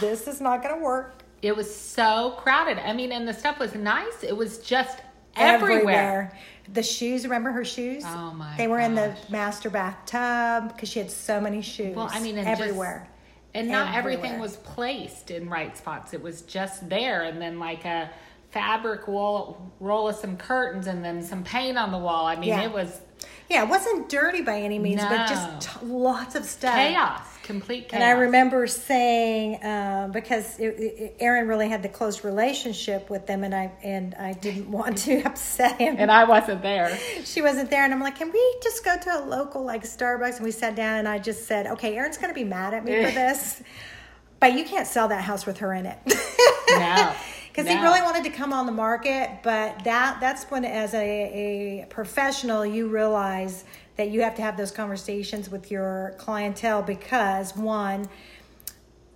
this 0.00 0.26
is 0.28 0.40
not 0.40 0.62
going 0.62 0.76
to 0.76 0.80
work. 0.82 1.22
It 1.42 1.54
was 1.54 1.74
so 1.74 2.36
crowded. 2.38 2.78
I 2.78 2.92
mean, 2.92 3.12
and 3.12 3.28
the 3.28 3.34
stuff 3.34 3.58
was 3.58 3.74
nice. 3.74 4.22
It 4.22 4.36
was 4.36 4.58
just 4.58 5.00
everywhere. 5.36 6.36
The 6.72 6.82
shoes, 6.82 7.24
remember 7.24 7.52
her 7.52 7.64
shoes? 7.64 8.02
Oh, 8.06 8.32
my 8.32 8.56
They 8.56 8.66
were 8.66 8.78
in 8.78 8.94
the 8.94 9.14
master 9.28 9.68
bathtub 9.68 10.72
because 10.72 10.88
she 10.88 10.98
had 10.98 11.10
so 11.10 11.40
many 11.40 11.60
shoes. 11.60 11.94
Well, 11.94 12.08
I 12.10 12.20
mean, 12.20 12.38
everywhere. 12.38 13.08
And 13.54 13.68
not 13.68 13.94
everything 13.94 14.38
was 14.40 14.56
placed 14.56 15.30
in 15.30 15.48
right 15.48 15.76
spots. 15.76 16.12
It 16.12 16.22
was 16.22 16.42
just 16.42 16.88
there, 16.88 17.22
and 17.22 17.40
then 17.40 17.58
like 17.60 17.84
a 17.84 18.10
fabric 18.50 19.06
wall, 19.08 19.72
roll 19.80 20.08
of 20.08 20.16
some 20.16 20.36
curtains, 20.36 20.86
and 20.88 21.04
then 21.04 21.22
some 21.22 21.44
paint 21.44 21.78
on 21.78 21.92
the 21.92 21.98
wall. 21.98 22.26
I 22.26 22.36
mean, 22.36 22.48
Yeah. 22.50 22.62
it 22.62 22.72
was 22.72 23.00
yeah, 23.48 23.62
it 23.62 23.68
wasn't 23.68 24.08
dirty 24.08 24.42
by 24.42 24.60
any 24.60 24.78
means, 24.78 25.02
but 25.02 25.26
just 25.28 25.78
t- 25.80 25.86
lots 25.86 26.34
of 26.34 26.44
stuff. 26.44 26.74
chaos, 26.74 27.33
complete 27.44 27.88
chaos. 27.88 28.02
And 28.02 28.04
I 28.04 28.20
remember 28.22 28.66
saying 28.66 29.62
uh, 29.62 30.08
because 30.12 30.58
it, 30.58 30.66
it, 30.78 31.16
Aaron 31.20 31.46
really 31.46 31.68
had 31.68 31.82
the 31.82 31.88
close 31.88 32.24
relationship 32.24 33.10
with 33.10 33.26
them, 33.26 33.44
and 33.44 33.54
I 33.54 33.70
and 33.82 34.14
I 34.16 34.32
didn't 34.32 34.70
want 34.70 34.98
to 34.98 35.22
upset 35.24 35.78
him. 35.78 35.96
and 35.98 36.10
I 36.10 36.24
wasn't 36.24 36.62
there. 36.62 36.96
she 37.24 37.42
wasn't 37.42 37.70
there, 37.70 37.84
and 37.84 37.94
I'm 37.94 38.00
like, 38.00 38.16
can 38.16 38.32
we 38.32 38.56
just 38.62 38.84
go 38.84 38.96
to 38.96 39.20
a 39.20 39.22
local 39.24 39.64
like 39.64 39.84
Starbucks? 39.84 40.36
And 40.36 40.44
we 40.44 40.50
sat 40.50 40.74
down, 40.74 40.98
and 40.98 41.08
I 41.08 41.18
just 41.18 41.46
said, 41.46 41.66
okay, 41.68 41.96
Aaron's 41.96 42.18
going 42.18 42.30
to 42.30 42.34
be 42.34 42.44
mad 42.44 42.74
at 42.74 42.84
me 42.84 43.04
for 43.04 43.10
this, 43.12 43.62
but 44.40 44.54
you 44.54 44.64
can't 44.64 44.86
sell 44.86 45.08
that 45.08 45.22
house 45.22 45.46
with 45.46 45.58
her 45.58 45.72
in 45.74 45.86
it. 45.86 45.98
No. 46.70 47.14
because 47.54 47.70
he 47.70 47.80
really 47.80 48.02
wanted 48.02 48.24
to 48.24 48.30
come 48.30 48.52
on 48.52 48.66
the 48.66 48.72
market 48.72 49.30
but 49.44 49.84
that 49.84 50.18
that's 50.20 50.42
when 50.50 50.64
as 50.64 50.92
a, 50.92 51.82
a 51.82 51.86
professional 51.86 52.66
you 52.66 52.88
realize 52.88 53.64
that 53.96 54.10
you 54.10 54.22
have 54.22 54.34
to 54.36 54.42
have 54.42 54.56
those 54.56 54.70
conversations 54.70 55.48
with 55.50 55.70
your 55.70 56.14
clientele 56.18 56.82
because 56.82 57.56
one 57.56 58.08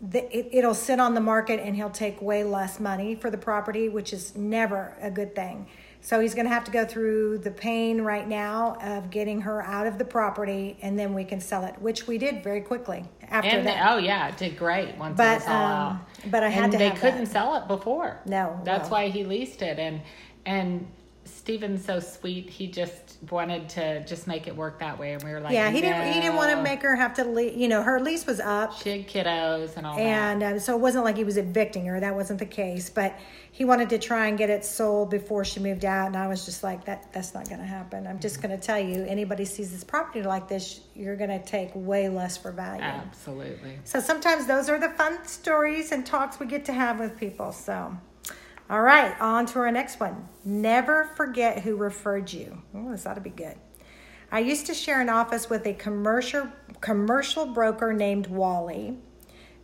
the, 0.01 0.21
it, 0.37 0.49
it'll 0.53 0.75
sit 0.75 1.01
on 1.01 1.14
the 1.14 1.21
market 1.21 1.59
and 1.59 1.75
he'll 1.75 1.91
take 1.91 2.23
way 2.23 2.45
less 2.45 2.79
money 2.79 3.14
for 3.17 3.31
the 3.31 3.38
property 3.38 3.88
which 3.88 4.12
is 4.12 4.37
never 4.37 4.95
a 5.01 5.11
good 5.11 5.35
thing 5.35 5.67
so 6.01 6.21
he's 6.21 6.35
going 6.35 6.47
to 6.47 6.53
have 6.53 6.62
to 6.62 6.71
go 6.71 6.85
through 6.85 7.38
the 7.38 7.51
pain 7.51 8.01
right 8.03 8.29
now 8.29 8.77
of 8.81 9.11
getting 9.11 9.41
her 9.41 9.61
out 9.64 9.88
of 9.88 9.99
the 9.99 10.05
property 10.05 10.77
and 10.83 10.97
then 10.97 11.12
we 11.14 11.25
can 11.25 11.41
sell 11.41 11.64
it 11.64 11.75
which 11.81 12.07
we 12.07 12.17
did 12.17 12.45
very 12.45 12.61
quickly 12.61 13.05
after 13.31 13.49
And 13.51 13.67
that 13.67 13.91
oh 13.93 13.99
yeah, 13.99 14.29
it 14.29 14.37
did 14.37 14.57
great 14.57 14.97
once 14.97 15.17
But, 15.17 15.33
it 15.33 15.35
was 15.41 15.49
all 15.49 15.67
um, 15.67 15.73
out. 15.97 16.01
but 16.31 16.43
I 16.45 16.49
had 16.49 16.64
and 16.64 16.73
to 16.73 16.79
they 16.79 16.91
couldn't 16.93 17.25
that. 17.25 17.33
sell 17.33 17.57
it 17.57 17.67
before. 17.69 18.21
No, 18.25 18.59
that's 18.64 18.88
no. 18.88 18.93
why 18.93 19.09
he 19.09 19.25
leased 19.25 19.61
it. 19.62 19.79
And 19.79 20.01
and 20.47 20.87
Steven's 21.29 21.85
so 21.85 22.01
sweet. 22.01 22.49
He 22.51 22.67
just 22.67 23.19
wanted 23.31 23.69
to 23.71 24.05
just 24.05 24.27
make 24.27 24.47
it 24.47 24.57
work 24.57 24.79
that 24.81 24.99
way. 24.99 25.12
And 25.12 25.23
we 25.23 25.31
were 25.33 25.41
like, 25.41 25.53
yeah 25.53 25.71
he 25.71 25.81
didn't 25.81 26.12
he 26.12 26.21
didn't 26.21 26.37
want 26.37 26.51
to 26.51 26.62
make 26.62 26.83
her 26.83 26.95
have 26.97 27.14
to 27.14 27.25
leave 27.25 27.57
you 27.57 27.69
know 27.69 27.83
her 27.83 28.01
lease 28.01 28.27
was 28.27 28.38
up 28.41 28.73
She 28.81 28.91
had 28.91 29.09
kiddos 29.09 29.77
and 29.77 29.87
all 29.87 29.97
that. 29.97 30.03
and 30.03 30.43
uh, 30.43 30.59
so 30.59 30.75
it 30.75 30.81
wasn't 30.81 31.05
like 31.05 31.17
he 31.17 31.25
was 31.25 31.37
evicting 31.37 31.87
her 31.87 31.99
that 32.01 32.14
wasn't 32.14 32.38
the 32.38 32.47
case 32.47 32.88
but 32.91 33.19
he 33.51 33.64
wanted 33.64 33.88
to 33.91 33.99
try 33.99 34.29
and 34.29 34.38
get 34.38 34.51
it 34.51 34.64
sold 34.64 35.11
before 35.11 35.45
she 35.45 35.59
moved 35.61 35.85
out 35.85 36.07
and 36.07 36.17
i 36.17 36.27
was 36.29 36.45
just 36.45 36.62
like 36.62 36.85
that 36.85 37.12
that's 37.12 37.35
not 37.35 37.49
going 37.49 37.61
to 37.61 37.67
happen 37.67 38.07
i'm 38.07 38.19
just 38.21 38.41
going 38.43 38.57
to 38.57 38.62
tell 38.64 38.79
you 38.79 39.05
anybody 39.05 39.45
sees 39.45 39.71
this 39.73 39.83
property 39.85 40.23
like 40.23 40.49
this 40.49 40.81
you're 40.95 41.17
going 41.17 41.31
to 41.31 41.45
take 41.45 41.71
way 41.75 42.09
less 42.09 42.37
for 42.37 42.53
value 42.53 42.83
Absolutely. 42.83 43.79
so 43.85 44.01
sometimes 44.01 44.47
those 44.47 44.69
are 44.69 44.79
the 44.79 44.91
fun 44.91 45.25
stories 45.27 45.93
and 45.93 46.05
talks 46.07 46.38
we 46.38 46.47
get 46.47 46.64
to 46.67 46.73
have 46.73 47.01
with 47.01 47.19
people 47.19 47.53
so 47.53 47.97
all 48.71 48.83
right 48.83 49.19
on 49.21 49.47
to 49.47 49.59
our 49.59 49.71
next 49.71 50.01
one 50.01 50.29
never 50.45 51.05
forget 51.17 51.61
who 51.61 51.77
referred 51.77 52.33
you 52.33 52.63
oh 52.75 52.91
this 52.91 53.07
ought 53.07 53.15
to 53.15 53.21
be 53.21 53.31
good 53.31 53.57
I 54.31 54.41
used 54.41 54.67
to 54.67 54.75
share 54.75 55.01
an 55.01 55.09
office 55.09 55.49
with 55.49 55.67
a 55.67 55.73
commercial 55.73 56.49
commercial 56.83 57.47
broker 57.47 57.95
named 57.95 58.27
Wally, 58.27 58.99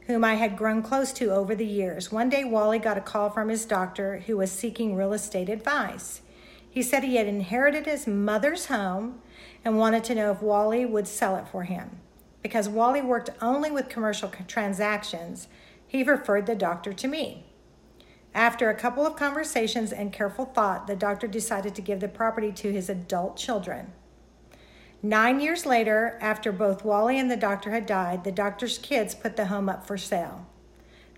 whom 0.07 0.25
I 0.25 0.35
had 0.35 0.57
grown 0.57 0.83
close 0.83 1.13
to 1.15 1.31
over 1.31 1.55
the 1.55 1.67
years. 1.67 2.11
One 2.11 2.31
day 2.31 2.45
Wally 2.45 2.79
got 2.79 2.97
a 2.97 3.03
call 3.03 3.29
from 3.29 3.51
his 3.51 3.67
doctor 3.67 4.21
who 4.21 4.39
was 4.39 4.51
seeking 4.51 4.97
real 4.97 5.13
estate 5.13 5.51
advice. 5.51 6.23
He 6.69 6.83
said 6.83 7.05
he 7.05 7.17
had 7.17 7.27
inherited 7.27 7.85
his 7.85 8.07
mother's 8.07 8.67
home 8.67 9.21
and 9.65 9.79
wanted 9.79 10.03
to 10.05 10.15
know 10.15 10.33
if 10.33 10.41
Wally 10.41 10.87
would 10.87 11.07
sell 11.07 11.37
it 11.37 11.47
for 11.47 11.65
him. 11.65 12.01
Because 12.43 12.69
Wally 12.69 13.03
worked 13.03 13.31
only 13.43 13.71
with 13.71 13.91
commercial 13.91 14.31
transactions, 14.49 15.47
he 15.87 16.03
referred 16.03 16.47
the 16.47 16.55
doctor 16.55 16.95
to 16.95 17.07
me. 17.07 17.45
After 18.35 18.69
a 18.69 18.75
couple 18.75 19.07
of 19.07 19.15
conversations 19.15 19.93
and 19.93 20.13
careful 20.13 20.45
thought, 20.45 20.89
the 20.89 20.97
doctor 20.97 21.29
decided 21.29 21.75
to 21.77 21.83
give 21.83 22.01
the 22.01 22.09
property 22.09 22.51
to 22.51 22.73
his 22.73 22.89
adult 22.89 23.37
children. 23.37 23.93
Nine 25.03 25.39
years 25.39 25.65
later, 25.65 26.19
after 26.21 26.51
both 26.51 26.85
Wally 26.85 27.19
and 27.19 27.31
the 27.31 27.37
doctor 27.37 27.71
had 27.71 27.87
died, 27.87 28.25
the 28.25 28.33
doctor's 28.33 28.79
kids 28.79 29.15
put 29.15 29.37
the 29.37 29.47
home 29.47 29.69
up 29.69 29.87
for 29.87 29.97
sale. 29.97 30.47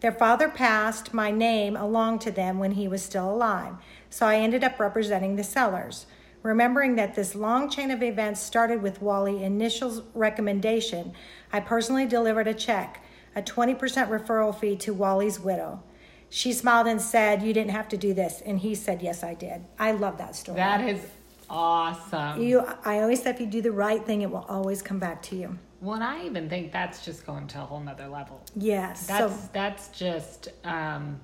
Their 0.01 0.13
father 0.13 0.51
passed 0.51 1.15
my 1.15 1.31
name 1.31 1.75
along 1.75 2.19
to 2.21 2.31
them 2.31 2.59
when 2.59 2.73
he 2.73 2.87
was 2.87 3.03
still 3.03 3.31
alive, 3.31 3.77
so 4.11 4.27
I 4.27 4.37
ended 4.37 4.63
up 4.63 4.79
representing 4.79 5.37
the 5.37 5.45
sellers. 5.45 6.05
Remembering 6.43 6.97
that 6.97 7.15
this 7.15 7.35
long 7.35 7.71
chain 7.71 7.91
of 7.91 8.03
events 8.03 8.43
started 8.43 8.83
with 8.83 9.01
Wally's 9.01 9.41
initial 9.41 10.05
recommendation, 10.13 11.15
I 11.51 11.61
personally 11.61 12.07
delivered 12.07 12.47
a 12.47 12.55
check, 12.55 13.03
a 13.35 13.41
20% 13.41 13.79
referral 13.79 14.55
fee 14.55 14.77
to 14.77 14.93
Wally's 14.93 15.41
widow. 15.41 15.83
She 16.29 16.53
smiled 16.53 16.87
and 16.87 17.01
said, 17.01 17.43
You 17.43 17.53
didn't 17.53 17.71
have 17.71 17.89
to 17.91 17.97
do 17.97 18.13
this. 18.15 18.43
And 18.45 18.59
he 18.59 18.75
said, 18.75 19.03
Yes, 19.03 19.23
I 19.23 19.35
did. 19.35 19.65
I 19.79 19.93
love 19.93 20.19
that 20.19 20.35
story. 20.37 20.57
That 20.57 20.89
is 20.89 21.01
awesome. 21.49 22.43
You, 22.43 22.65
I 22.85 23.01
always 23.01 23.23
say 23.23 23.31
if 23.31 23.41
you 23.41 23.47
do 23.47 23.63
the 23.63 23.73
right 23.73 24.05
thing, 24.05 24.23
it 24.23 24.31
will 24.31 24.47
always 24.49 24.83
come 24.83 24.99
back 24.99 25.23
to 25.23 25.37
you. 25.37 25.59
well, 25.81 25.95
and 25.95 26.05
I 26.05 26.25
even 26.25 26.49
think 26.49 26.73
that's 26.73 27.05
just 27.05 27.25
going 27.27 27.47
to 27.49 27.59
a 27.59 27.65
whole 27.65 27.81
nother 27.81 28.09
level. 28.09 28.43
Yes. 28.57 29.07
That's 29.07 29.33
so, 29.35 29.49
that's 29.53 29.89
just 29.89 30.49
um, 30.65 31.21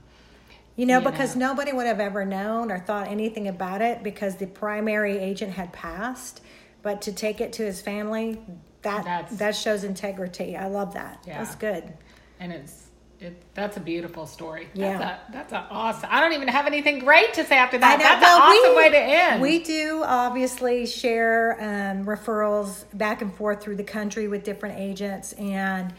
you 0.76 0.86
know, 0.86 1.00
you 1.00 1.10
because 1.10 1.36
know. 1.36 1.48
nobody 1.48 1.72
would 1.72 1.86
have 1.86 2.00
ever 2.00 2.24
known 2.24 2.70
or 2.70 2.78
thought 2.78 3.08
anything 3.08 3.48
about 3.48 3.82
it 3.82 4.02
because 4.02 4.36
the 4.36 4.46
primary 4.46 5.18
agent 5.18 5.52
had 5.52 5.72
passed. 5.72 6.40
But 6.82 7.02
to 7.02 7.12
take 7.12 7.40
it 7.40 7.52
to 7.54 7.64
his 7.64 7.80
family, 7.80 8.40
that 8.82 9.04
That's- 9.04 9.36
that 9.38 9.54
shows 9.56 9.84
integrity. 9.84 10.56
I 10.56 10.66
love 10.68 10.94
that. 10.94 11.22
Yeah. 11.26 11.38
That's 11.42 11.54
good. 11.56 11.92
and 12.40 12.52
it's 12.52 12.81
it. 13.22 13.42
That's 13.54 13.76
a 13.76 13.80
beautiful 13.80 14.26
story. 14.26 14.68
Yeah. 14.74 14.98
That's 14.98 15.02
a, 15.28 15.32
that's 15.32 15.52
a 15.52 15.66
awesome. 15.70 16.08
I 16.12 16.20
don't 16.20 16.32
even 16.35 16.48
have 16.48 16.66
anything 16.66 16.98
great 16.98 17.35
to 17.35 17.44
say 17.44 17.56
after 17.56 17.78
that. 17.78 17.98
That's 17.98 18.22
Well, 18.22 18.37
an 18.37 18.42
awesome 18.42 18.70
we- 18.70 18.76
way 18.76 18.90
to 18.90 18.98
end. 18.98 19.42
We 19.42 19.58
do 19.62 20.02
obviously 20.04 20.87
share 20.87 21.56
um, 21.61 22.04
referrals 22.04 22.85
back 22.92 23.22
and 23.22 23.35
forth 23.35 23.62
through 23.62 23.76
the 23.76 23.85
country 23.85 24.28
with 24.28 24.44
different 24.44 24.78
agents, 24.78 25.32
and 25.35 25.92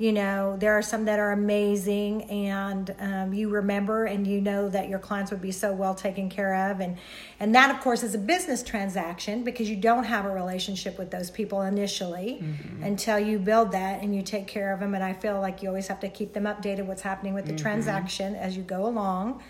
you 0.00 0.12
know 0.12 0.56
there 0.58 0.72
are 0.72 0.80
some 0.80 1.04
that 1.04 1.18
are 1.18 1.32
amazing, 1.32 2.22
and 2.30 2.94
um, 3.00 3.34
you 3.34 3.50
remember 3.50 4.06
and 4.06 4.26
you 4.26 4.40
know 4.40 4.66
that 4.70 4.88
your 4.88 4.98
clients 4.98 5.30
would 5.30 5.42
be 5.42 5.52
so 5.52 5.74
well 5.74 5.94
taken 5.94 6.30
care 6.30 6.70
of, 6.70 6.80
and 6.80 6.96
and 7.38 7.54
that 7.54 7.70
of 7.70 7.82
course 7.82 8.02
is 8.02 8.14
a 8.14 8.18
business 8.18 8.62
transaction 8.62 9.44
because 9.44 9.68
you 9.68 9.76
don't 9.76 10.04
have 10.04 10.24
a 10.24 10.30
relationship 10.30 10.98
with 10.98 11.10
those 11.10 11.30
people 11.30 11.60
initially 11.60 12.42
until 12.80 13.18
you 13.18 13.38
build 13.38 13.72
that 13.72 14.02
and 14.02 14.16
you 14.16 14.22
take 14.22 14.46
care 14.46 14.72
of 14.72 14.80
them, 14.80 14.94
and 14.94 15.04
I 15.04 15.12
feel 15.12 15.38
like 15.38 15.62
you 15.62 15.68
always 15.68 15.88
have 15.88 16.00
to 16.00 16.08
keep 16.08 16.32
them 16.32 16.44
updated 16.44 16.86
what's 16.86 17.02
happening 17.02 17.34
with 17.34 17.44
the 17.44 17.54
transaction 17.54 18.34
as 18.34 18.56
you 18.56 18.62
go 18.62 18.86
along. 18.86 19.42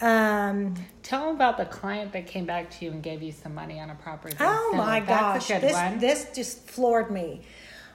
Um, 0.00 0.74
Tell 1.02 1.26
them 1.26 1.36
about 1.36 1.58
the 1.58 1.66
client 1.66 2.12
that 2.12 2.26
came 2.26 2.46
back 2.46 2.70
to 2.70 2.86
you 2.86 2.92
and 2.92 3.02
gave 3.02 3.22
you 3.22 3.30
some 3.30 3.54
money 3.54 3.78
on 3.78 3.90
a 3.90 3.94
property. 3.94 4.36
Oh 4.40 4.72
my 4.74 5.00
that's 5.00 5.48
gosh, 5.48 5.60
this 5.60 5.72
one. 5.74 5.98
this 5.98 6.28
just 6.34 6.66
floored 6.66 7.10
me. 7.10 7.42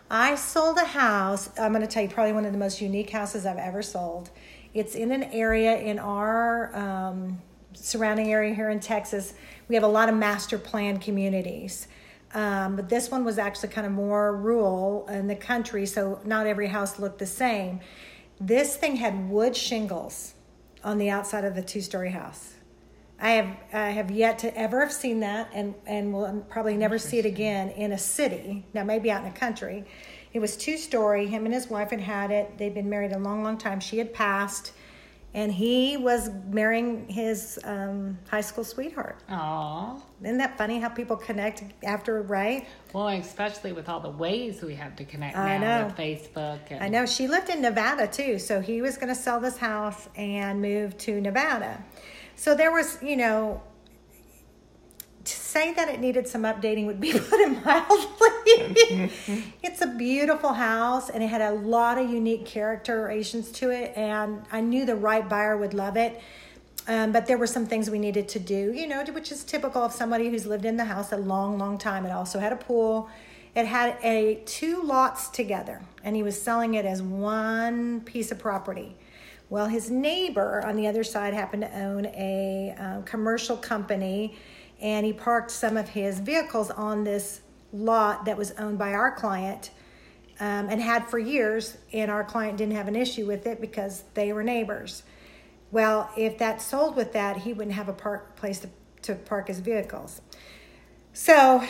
I 0.09 0.35
sold 0.35 0.77
a 0.77 0.85
house. 0.85 1.49
I'm 1.59 1.73
going 1.73 1.81
to 1.81 1.87
tell 1.87 2.03
you 2.03 2.09
probably 2.09 2.31
one 2.31 2.45
of 2.45 2.53
the 2.53 2.57
most 2.57 2.79
unique 2.79 3.09
houses 3.09 3.45
I've 3.45 3.57
ever 3.57 3.81
sold. 3.81 4.29
It's 4.73 4.95
in 4.95 5.11
an 5.11 5.23
area 5.23 5.77
in 5.77 5.99
our 5.99 6.73
um, 6.75 7.41
surrounding 7.73 8.31
area 8.31 8.53
here 8.53 8.69
in 8.69 8.79
Texas. 8.79 9.33
We 9.67 9.75
have 9.75 9.83
a 9.83 9.87
lot 9.87 10.07
of 10.07 10.15
master 10.15 10.57
plan 10.57 10.99
communities. 10.99 11.87
Um, 12.33 12.75
but 12.75 12.89
this 12.89 13.09
one 13.09 13.25
was 13.25 13.37
actually 13.37 13.69
kind 13.69 13.87
of 13.87 13.93
more 13.93 14.35
rural 14.35 15.07
in 15.09 15.27
the 15.27 15.35
country, 15.35 15.85
so 15.85 16.19
not 16.25 16.45
every 16.45 16.67
house 16.67 16.99
looked 16.99 17.19
the 17.19 17.25
same. 17.25 17.79
This 18.39 18.77
thing 18.77 18.97
had 18.97 19.29
wood 19.29 19.55
shingles 19.55 20.35
on 20.83 20.97
the 20.99 21.09
outside 21.09 21.43
of 21.43 21.55
the 21.55 21.61
two 21.61 21.81
story 21.81 22.11
house. 22.11 22.53
I 23.19 23.29
have 23.31 23.57
I 23.73 23.89
have 23.89 24.11
yet 24.11 24.39
to 24.39 24.55
ever 24.57 24.81
have 24.81 24.93
seen 24.93 25.21
that, 25.21 25.49
and 25.53 25.73
and 25.85 26.13
will 26.13 26.45
probably 26.49 26.77
never 26.77 26.99
see 26.99 27.17
it 27.17 27.25
again 27.25 27.69
in 27.69 27.91
a 27.91 27.97
city. 27.97 28.65
Now 28.73 28.83
maybe 28.83 29.09
out 29.09 29.25
in 29.25 29.31
the 29.31 29.37
country. 29.37 29.85
It 30.33 30.39
was 30.39 30.55
two 30.55 30.77
story. 30.77 31.25
Him 31.25 31.45
and 31.45 31.53
his 31.53 31.67
wife 31.69 31.89
had 31.89 32.01
had 32.01 32.31
it. 32.31 32.57
They'd 32.57 32.73
been 32.73 32.89
married 32.89 33.13
a 33.13 33.17
long, 33.17 33.43
long 33.43 33.57
time. 33.57 33.79
She 33.79 33.97
had 33.97 34.13
passed, 34.13 34.73
and 35.33 35.51
he 35.51 35.97
was 35.97 36.29
marrying 36.49 37.07
his 37.09 37.57
um, 37.63 38.19
high 38.29 38.41
school 38.41 38.63
sweetheart. 38.63 39.23
Aw. 39.29 39.99
Isn't 40.21 40.37
that 40.37 40.57
funny 40.57 40.79
how 40.79 40.89
people 40.89 41.15
connect 41.15 41.63
after, 41.83 42.21
right? 42.21 42.67
Well, 42.93 43.07
especially 43.07 43.71
with 43.71 43.89
all 43.89 43.99
the 43.99 44.11
ways 44.11 44.61
we 44.61 44.75
have 44.75 44.95
to 44.97 45.05
connect 45.05 45.35
I 45.35 45.57
now 45.57 45.79
know. 45.79 45.85
with 45.87 45.95
Facebook. 45.95 46.59
And, 46.69 46.83
I 46.83 46.87
know 46.87 47.05
she 47.07 47.27
lived 47.27 47.49
in 47.49 47.61
Nevada 47.61 48.05
too, 48.05 48.37
so 48.37 48.61
he 48.61 48.81
was 48.81 48.97
going 48.97 49.09
to 49.09 49.19
sell 49.19 49.39
this 49.39 49.57
house 49.57 50.07
and 50.15 50.61
move 50.61 50.97
to 50.99 51.19
Nevada. 51.19 51.83
So 52.37 52.53
there 52.53 52.71
was, 52.71 53.01
you 53.01 53.17
know, 53.17 53.61
to 55.25 55.35
say 55.35 55.73
that 55.73 55.89
it 55.89 55.99
needed 55.99 56.27
some 56.27 56.43
updating 56.43 56.85
would 56.85 57.01
be 57.01 57.11
put 57.19 57.39
it 57.39 57.65
mildly. 57.65 59.11
it's 59.63 59.81
a 59.81 59.87
beautiful 59.87 60.53
house 60.53 61.09
and 61.09 61.21
it 61.21 61.27
had 61.27 61.41
a 61.41 61.51
lot 61.51 61.97
of 61.97 62.09
unique 62.09 62.45
characterizations 62.45 63.51
to 63.53 63.71
it, 63.71 63.91
and 63.97 64.45
I 64.51 64.61
knew 64.61 64.85
the 64.85 64.95
right 64.95 65.27
buyer 65.27 65.57
would 65.57 65.73
love 65.73 65.97
it. 65.97 66.21
Um, 66.87 67.11
but 67.11 67.25
there 67.25 67.37
were 67.37 67.47
some 67.47 67.65
things 67.65 67.89
we 67.89 67.99
needed 67.99 68.29
to 68.29 68.39
do, 68.39 68.71
you 68.71 68.87
know, 68.87 69.03
which 69.11 69.31
is 69.31 69.43
typical 69.43 69.81
of 69.81 69.91
somebody 69.91 70.29
who's 70.29 70.45
lived 70.45 70.63
in 70.63 70.77
the 70.77 70.85
house 70.85 71.11
a 71.11 71.17
long, 71.17 71.57
long 71.57 71.77
time. 71.77 72.05
It 72.05 72.11
also 72.11 72.39
had 72.39 72.53
a 72.53 72.55
pool. 72.55 73.09
It 73.55 73.65
had 73.65 73.97
a 74.03 74.43
two 74.45 74.83
lots 74.83 75.27
together, 75.27 75.81
and 76.03 76.15
he 76.15 76.23
was 76.23 76.39
selling 76.41 76.75
it 76.75 76.85
as 76.85 77.01
one 77.01 78.01
piece 78.01 78.31
of 78.31 78.39
property. 78.39 78.95
Well, 79.49 79.67
his 79.67 79.89
neighbor 79.89 80.61
on 80.65 80.75
the 80.75 80.87
other 80.87 81.03
side 81.03 81.33
happened 81.33 81.61
to 81.63 81.79
own 81.79 82.05
a 82.07 82.75
uh, 82.77 83.01
commercial 83.03 83.55
company, 83.55 84.37
and 84.81 85.05
he 85.05 85.13
parked 85.13 85.51
some 85.51 85.77
of 85.77 85.89
his 85.89 86.19
vehicles 86.19 86.69
on 86.69 87.05
this 87.05 87.41
lot 87.71 88.25
that 88.25 88.37
was 88.37 88.51
owned 88.51 88.77
by 88.77 88.93
our 88.93 89.11
client 89.11 89.71
um, 90.39 90.67
and 90.69 90.81
had 90.81 91.07
for 91.07 91.17
years. 91.17 91.77
And 91.93 92.11
our 92.11 92.25
client 92.25 92.57
didn't 92.57 92.75
have 92.75 92.89
an 92.89 92.95
issue 92.95 93.25
with 93.25 93.47
it 93.47 93.61
because 93.61 94.03
they 94.15 94.33
were 94.33 94.43
neighbors. 94.43 95.03
Well, 95.71 96.09
if 96.17 96.37
that 96.39 96.61
sold 96.61 96.95
with 96.95 97.13
that, 97.13 97.37
he 97.37 97.53
wouldn't 97.53 97.75
have 97.75 97.87
a 97.89 97.93
park 97.93 98.35
place 98.35 98.59
to, 98.59 98.69
to 99.03 99.15
park 99.15 99.47
his 99.47 99.59
vehicles. 99.59 100.21
So, 101.13 101.63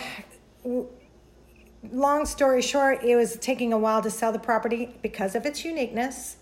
w- 0.64 0.88
long 1.92 2.26
story 2.26 2.62
short, 2.62 3.04
it 3.04 3.16
was 3.16 3.38
taking 3.38 3.72
a 3.72 3.78
while 3.78 4.02
to 4.02 4.10
sell 4.10 4.32
the 4.32 4.40
property 4.40 4.96
because 5.02 5.36
of 5.36 5.46
its 5.46 5.64
uniqueness. 5.64 6.38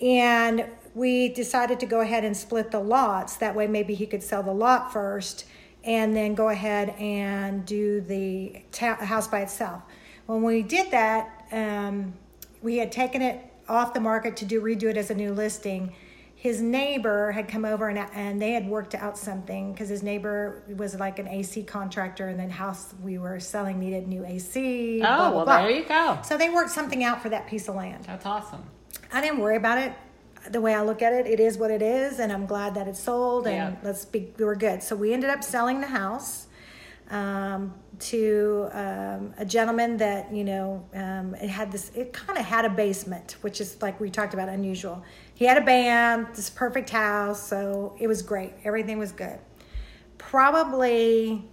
And 0.00 0.66
we 0.94 1.28
decided 1.28 1.80
to 1.80 1.86
go 1.86 2.00
ahead 2.00 2.24
and 2.24 2.36
split 2.36 2.70
the 2.70 2.80
lots. 2.80 3.36
That 3.36 3.54
way, 3.54 3.66
maybe 3.66 3.94
he 3.94 4.06
could 4.06 4.22
sell 4.22 4.42
the 4.42 4.52
lot 4.52 4.92
first 4.92 5.46
and 5.84 6.14
then 6.14 6.34
go 6.34 6.48
ahead 6.48 6.90
and 6.98 7.64
do 7.64 8.00
the 8.00 8.62
ta- 8.72 8.96
house 8.96 9.28
by 9.28 9.40
itself. 9.40 9.82
When 10.26 10.42
we 10.42 10.62
did 10.62 10.90
that, 10.90 11.46
um, 11.52 12.14
we 12.62 12.76
had 12.76 12.92
taken 12.92 13.22
it 13.22 13.44
off 13.68 13.94
the 13.94 14.00
market 14.00 14.36
to 14.38 14.44
do 14.44 14.60
redo 14.60 14.84
it 14.84 14.96
as 14.96 15.10
a 15.10 15.14
new 15.14 15.32
listing. 15.32 15.94
His 16.34 16.60
neighbor 16.60 17.32
had 17.32 17.48
come 17.48 17.64
over 17.64 17.88
and, 17.88 17.98
and 18.14 18.40
they 18.40 18.52
had 18.52 18.66
worked 18.66 18.94
out 18.94 19.16
something 19.16 19.72
because 19.72 19.88
his 19.88 20.02
neighbor 20.02 20.62
was 20.76 20.94
like 20.94 21.18
an 21.18 21.28
AC 21.28 21.64
contractor, 21.64 22.28
and 22.28 22.40
then 22.40 22.48
house 22.48 22.94
we 23.02 23.18
were 23.18 23.38
selling 23.40 23.78
needed 23.78 24.08
new 24.08 24.24
AC. 24.24 25.00
Oh, 25.02 25.06
blah, 25.06 25.16
blah, 25.16 25.36
well, 25.36 25.44
blah. 25.44 25.62
there 25.62 25.70
you 25.70 25.84
go. 25.84 26.18
So 26.24 26.38
they 26.38 26.48
worked 26.48 26.70
something 26.70 27.04
out 27.04 27.22
for 27.22 27.28
that 27.28 27.46
piece 27.46 27.68
of 27.68 27.74
land. 27.74 28.04
That's 28.04 28.24
awesome. 28.24 28.64
I 29.12 29.20
didn't 29.20 29.40
worry 29.40 29.56
about 29.56 29.78
it. 29.78 29.92
The 30.50 30.60
way 30.60 30.74
I 30.74 30.82
look 30.82 31.02
at 31.02 31.12
it, 31.12 31.26
it 31.26 31.38
is 31.38 31.58
what 31.58 31.70
it 31.70 31.82
is, 31.82 32.18
and 32.18 32.32
I'm 32.32 32.46
glad 32.46 32.74
that 32.74 32.88
it's 32.88 33.00
sold. 33.00 33.46
And 33.46 33.74
Yeah. 33.74 33.76
let's 33.82 34.04
be, 34.04 34.32
we 34.38 34.44
were 34.44 34.54
good. 34.56 34.82
So 34.82 34.96
we 34.96 35.12
ended 35.12 35.28
up 35.30 35.44
selling 35.44 35.80
the 35.80 35.86
house 35.86 36.46
um, 37.10 37.74
to 37.98 38.68
um, 38.72 39.34
a 39.36 39.44
gentleman 39.44 39.96
that 39.98 40.32
you 40.32 40.44
know 40.44 40.86
um, 40.94 41.34
it 41.34 41.48
had 41.48 41.70
this. 41.72 41.90
It 41.94 42.12
kind 42.12 42.38
of 42.38 42.44
had 42.44 42.64
a 42.64 42.70
basement, 42.70 43.36
which 43.42 43.60
is 43.60 43.82
like 43.82 44.00
we 44.00 44.10
talked 44.10 44.32
about 44.32 44.48
unusual. 44.48 45.02
He 45.34 45.44
had 45.44 45.58
a 45.58 45.64
band, 45.64 46.28
this 46.34 46.48
perfect 46.48 46.88
house, 46.90 47.46
so 47.46 47.96
it 47.98 48.06
was 48.06 48.22
great. 48.22 48.52
Everything 48.64 48.98
was 48.98 49.12
good. 49.12 49.38
Probably 50.18 51.44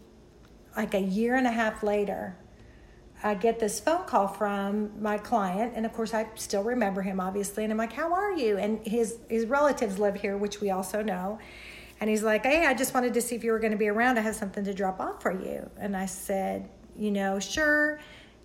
like 0.76 0.93
a 0.93 1.02
year 1.02 1.36
and 1.36 1.48
a 1.48 1.52
half 1.52 1.82
later, 1.82 2.38
I 3.23 3.34
get 3.34 3.60
this 3.60 3.80
phone 3.80 4.06
call 4.06 4.27
from 4.27 5.01
my 5.01 5.17
client, 5.17 5.73
and 5.75 5.86
of 5.86 5.93
course, 5.93 6.13
I 6.13 6.27
still 6.36 6.63
remember 6.63 7.01
him, 7.01 7.19
obviously. 7.19 7.63
And 7.63 7.71
I'm 7.71 7.77
like, 7.77 7.93
"How 7.93 8.13
are 8.13 8.32
you?" 8.32 8.58
And 8.58 8.86
his 8.86 9.17
his 9.30 9.45
relatives 9.45 9.97
live 9.97 10.15
here, 10.15 10.38
which 10.38 10.62
we 10.62 10.69
also 10.69 11.01
know. 11.01 11.39
And 11.99 12.10
he's 12.10 12.23
like, 12.23 12.45
"Hey, 12.45 12.65
I 12.65 12.73
just 12.73 12.93
wanted 12.93 13.13
to 13.15 13.21
see 13.21 13.36
if 13.36 13.43
you 13.43 13.51
were 13.51 13.60
going 13.60 13.71
to 13.71 13.77
be 13.77 13.88
around. 13.88 14.19
I 14.19 14.21
have 14.21 14.36
something 14.36 14.63
to 14.65 14.73
drop 14.73 14.99
off 14.99 15.21
for 15.21 15.32
you." 15.32 15.69
And 15.77 15.97
I 15.97 16.06
said, 16.06 16.69
"You 16.95 17.12
know, 17.12 17.39
sure." 17.39 17.99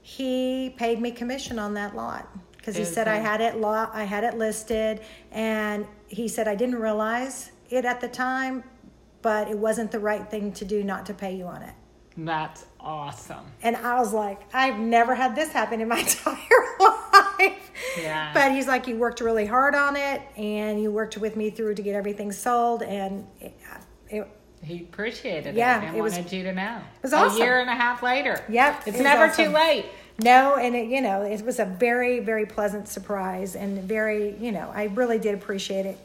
He 0.04 0.74
paid 0.76 1.00
me 1.00 1.12
commission 1.12 1.61
on 1.61 1.74
that 1.74 1.94
lot 1.94 2.28
because 2.56 2.76
he 2.76 2.85
said 2.85 3.08
I 3.08 3.16
had 3.16 3.40
it 3.40 3.56
lot, 3.56 3.90
I 3.92 4.04
had 4.04 4.24
it 4.24 4.37
listed, 4.37 5.00
and 5.30 5.87
he 6.08 6.28
said 6.28 6.48
I 6.48 6.54
didn't 6.54 6.76
realize 6.76 7.52
it 7.70 7.85
at 7.85 8.00
the 8.00 8.08
time, 8.08 8.64
but 9.20 9.48
it 9.48 9.58
wasn't 9.58 9.90
the 9.92 10.00
right 10.00 10.28
thing 10.28 10.52
to 10.52 10.64
do 10.64 10.82
not 10.82 11.06
to 11.06 11.14
pay 11.14 11.35
you 11.35 11.46
on 11.46 11.62
it. 11.62 11.74
That's 12.16 12.64
awesome. 12.83 13.45
And 13.62 13.77
I 13.77 13.99
was 13.99 14.12
like, 14.12 14.40
I've 14.53 14.79
never 14.79 15.14
had 15.14 15.35
this 15.37 15.51
happen 15.53 15.81
in 15.81 15.88
my 15.88 15.99
entire 16.01 16.37
life. 16.81 17.71
Yeah. 17.99 18.31
But 18.35 18.53
he's 18.53 18.66
like, 18.66 18.87
you 18.87 18.97
worked 18.97 19.21
really 19.21 19.47
hard 19.47 19.75
on 19.75 19.97
it 19.97 20.23
and 20.37 20.83
you 20.83 20.90
worked 20.90 21.16
with 21.18 21.37
me 21.37 21.51
through 21.51 21.75
to 21.77 21.83
get 21.83 21.95
everything 21.95 22.33
sold. 22.33 22.83
And 22.83 23.27
it, 23.40 23.55
it 24.09 24.27
He 24.62 24.81
appreciated 24.83 25.55
Yeah, 25.55 25.81
it 25.83 25.88
and 25.88 25.97
it 25.97 26.03
was- 26.03 26.14
wanted 26.14 26.33
you 26.33 26.42
to 26.45 26.53
know. 26.53 26.79
It 26.97 27.03
was 27.03 27.12
awesome. 27.12 27.40
A 27.40 27.45
year 27.45 27.61
and 27.61 27.71
a 27.71 27.75
half 27.75 28.03
later. 28.03 28.42
Yep, 28.49 28.83
It's 28.87 28.99
it 28.99 29.03
never 29.03 29.25
awesome. 29.27 29.47
too 29.47 29.51
late. 29.53 29.87
no, 30.23 30.57
and 30.57 30.75
it, 30.77 30.88
you 30.88 31.01
know, 31.01 31.23
it 31.23 31.42
was 31.45 31.59
a 31.59 31.64
very, 31.64 32.21
very 32.21 32.47
pleasant 32.47 32.87
surprise 32.88 33.57
and 33.57 33.83
very, 33.83 34.37
you 34.38 34.53
know, 34.53 34.71
I 34.75 34.85
really 34.85 35.18
did 35.18 35.35
appreciate 35.35 35.87
it. 35.87 35.99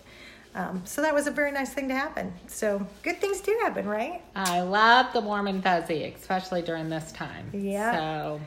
Um, 0.58 0.82
so 0.86 1.04
that 1.04 1.13
was 1.13 1.28
a 1.28 1.32
very 1.32 1.52
nice 1.52 1.72
thing 1.72 1.88
to 1.89 1.93
happen. 1.93 2.34
So 2.48 2.86
good 3.04 3.22
things 3.22 3.41
do 3.41 3.56
happen, 3.62 3.88
right? 3.88 4.24
I 4.36 4.62
love 4.62 5.13
the 5.13 5.22
warm 5.22 5.46
and 5.46 5.62
fuzzy, 5.62 6.04
especially 6.04 6.63
during 6.63 6.89
this 6.89 7.12
time. 7.12 7.52
Yeah. 7.54 7.91
So, 7.93 8.41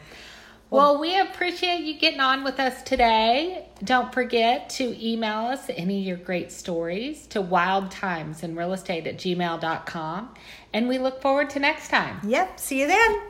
well, 0.70 1.01
we 1.01 1.18
appreciate 1.18 1.85
you 1.85 1.99
getting 1.99 2.18
on 2.18 2.42
with 2.42 2.59
us 2.59 2.83
today. 2.83 3.68
Don't 3.85 4.12
forget 4.12 4.70
to 4.70 4.96
email 5.05 5.46
us 5.46 5.68
any 5.68 6.01
of 6.01 6.07
your 6.07 6.16
great 6.16 6.51
stories 6.51 7.29
to 7.29 7.40
wildtimesinrealestate 7.40 9.07
at 9.07 9.16
gmail.com. 9.16 10.35
And 10.73 10.88
we 10.88 10.99
look 10.99 11.23
forward 11.23 11.51
to 11.51 11.61
next 11.61 11.90
time. 11.90 12.20
Yep. 12.29 12.59
See 12.59 12.81
you 12.81 12.88
then. 12.88 13.20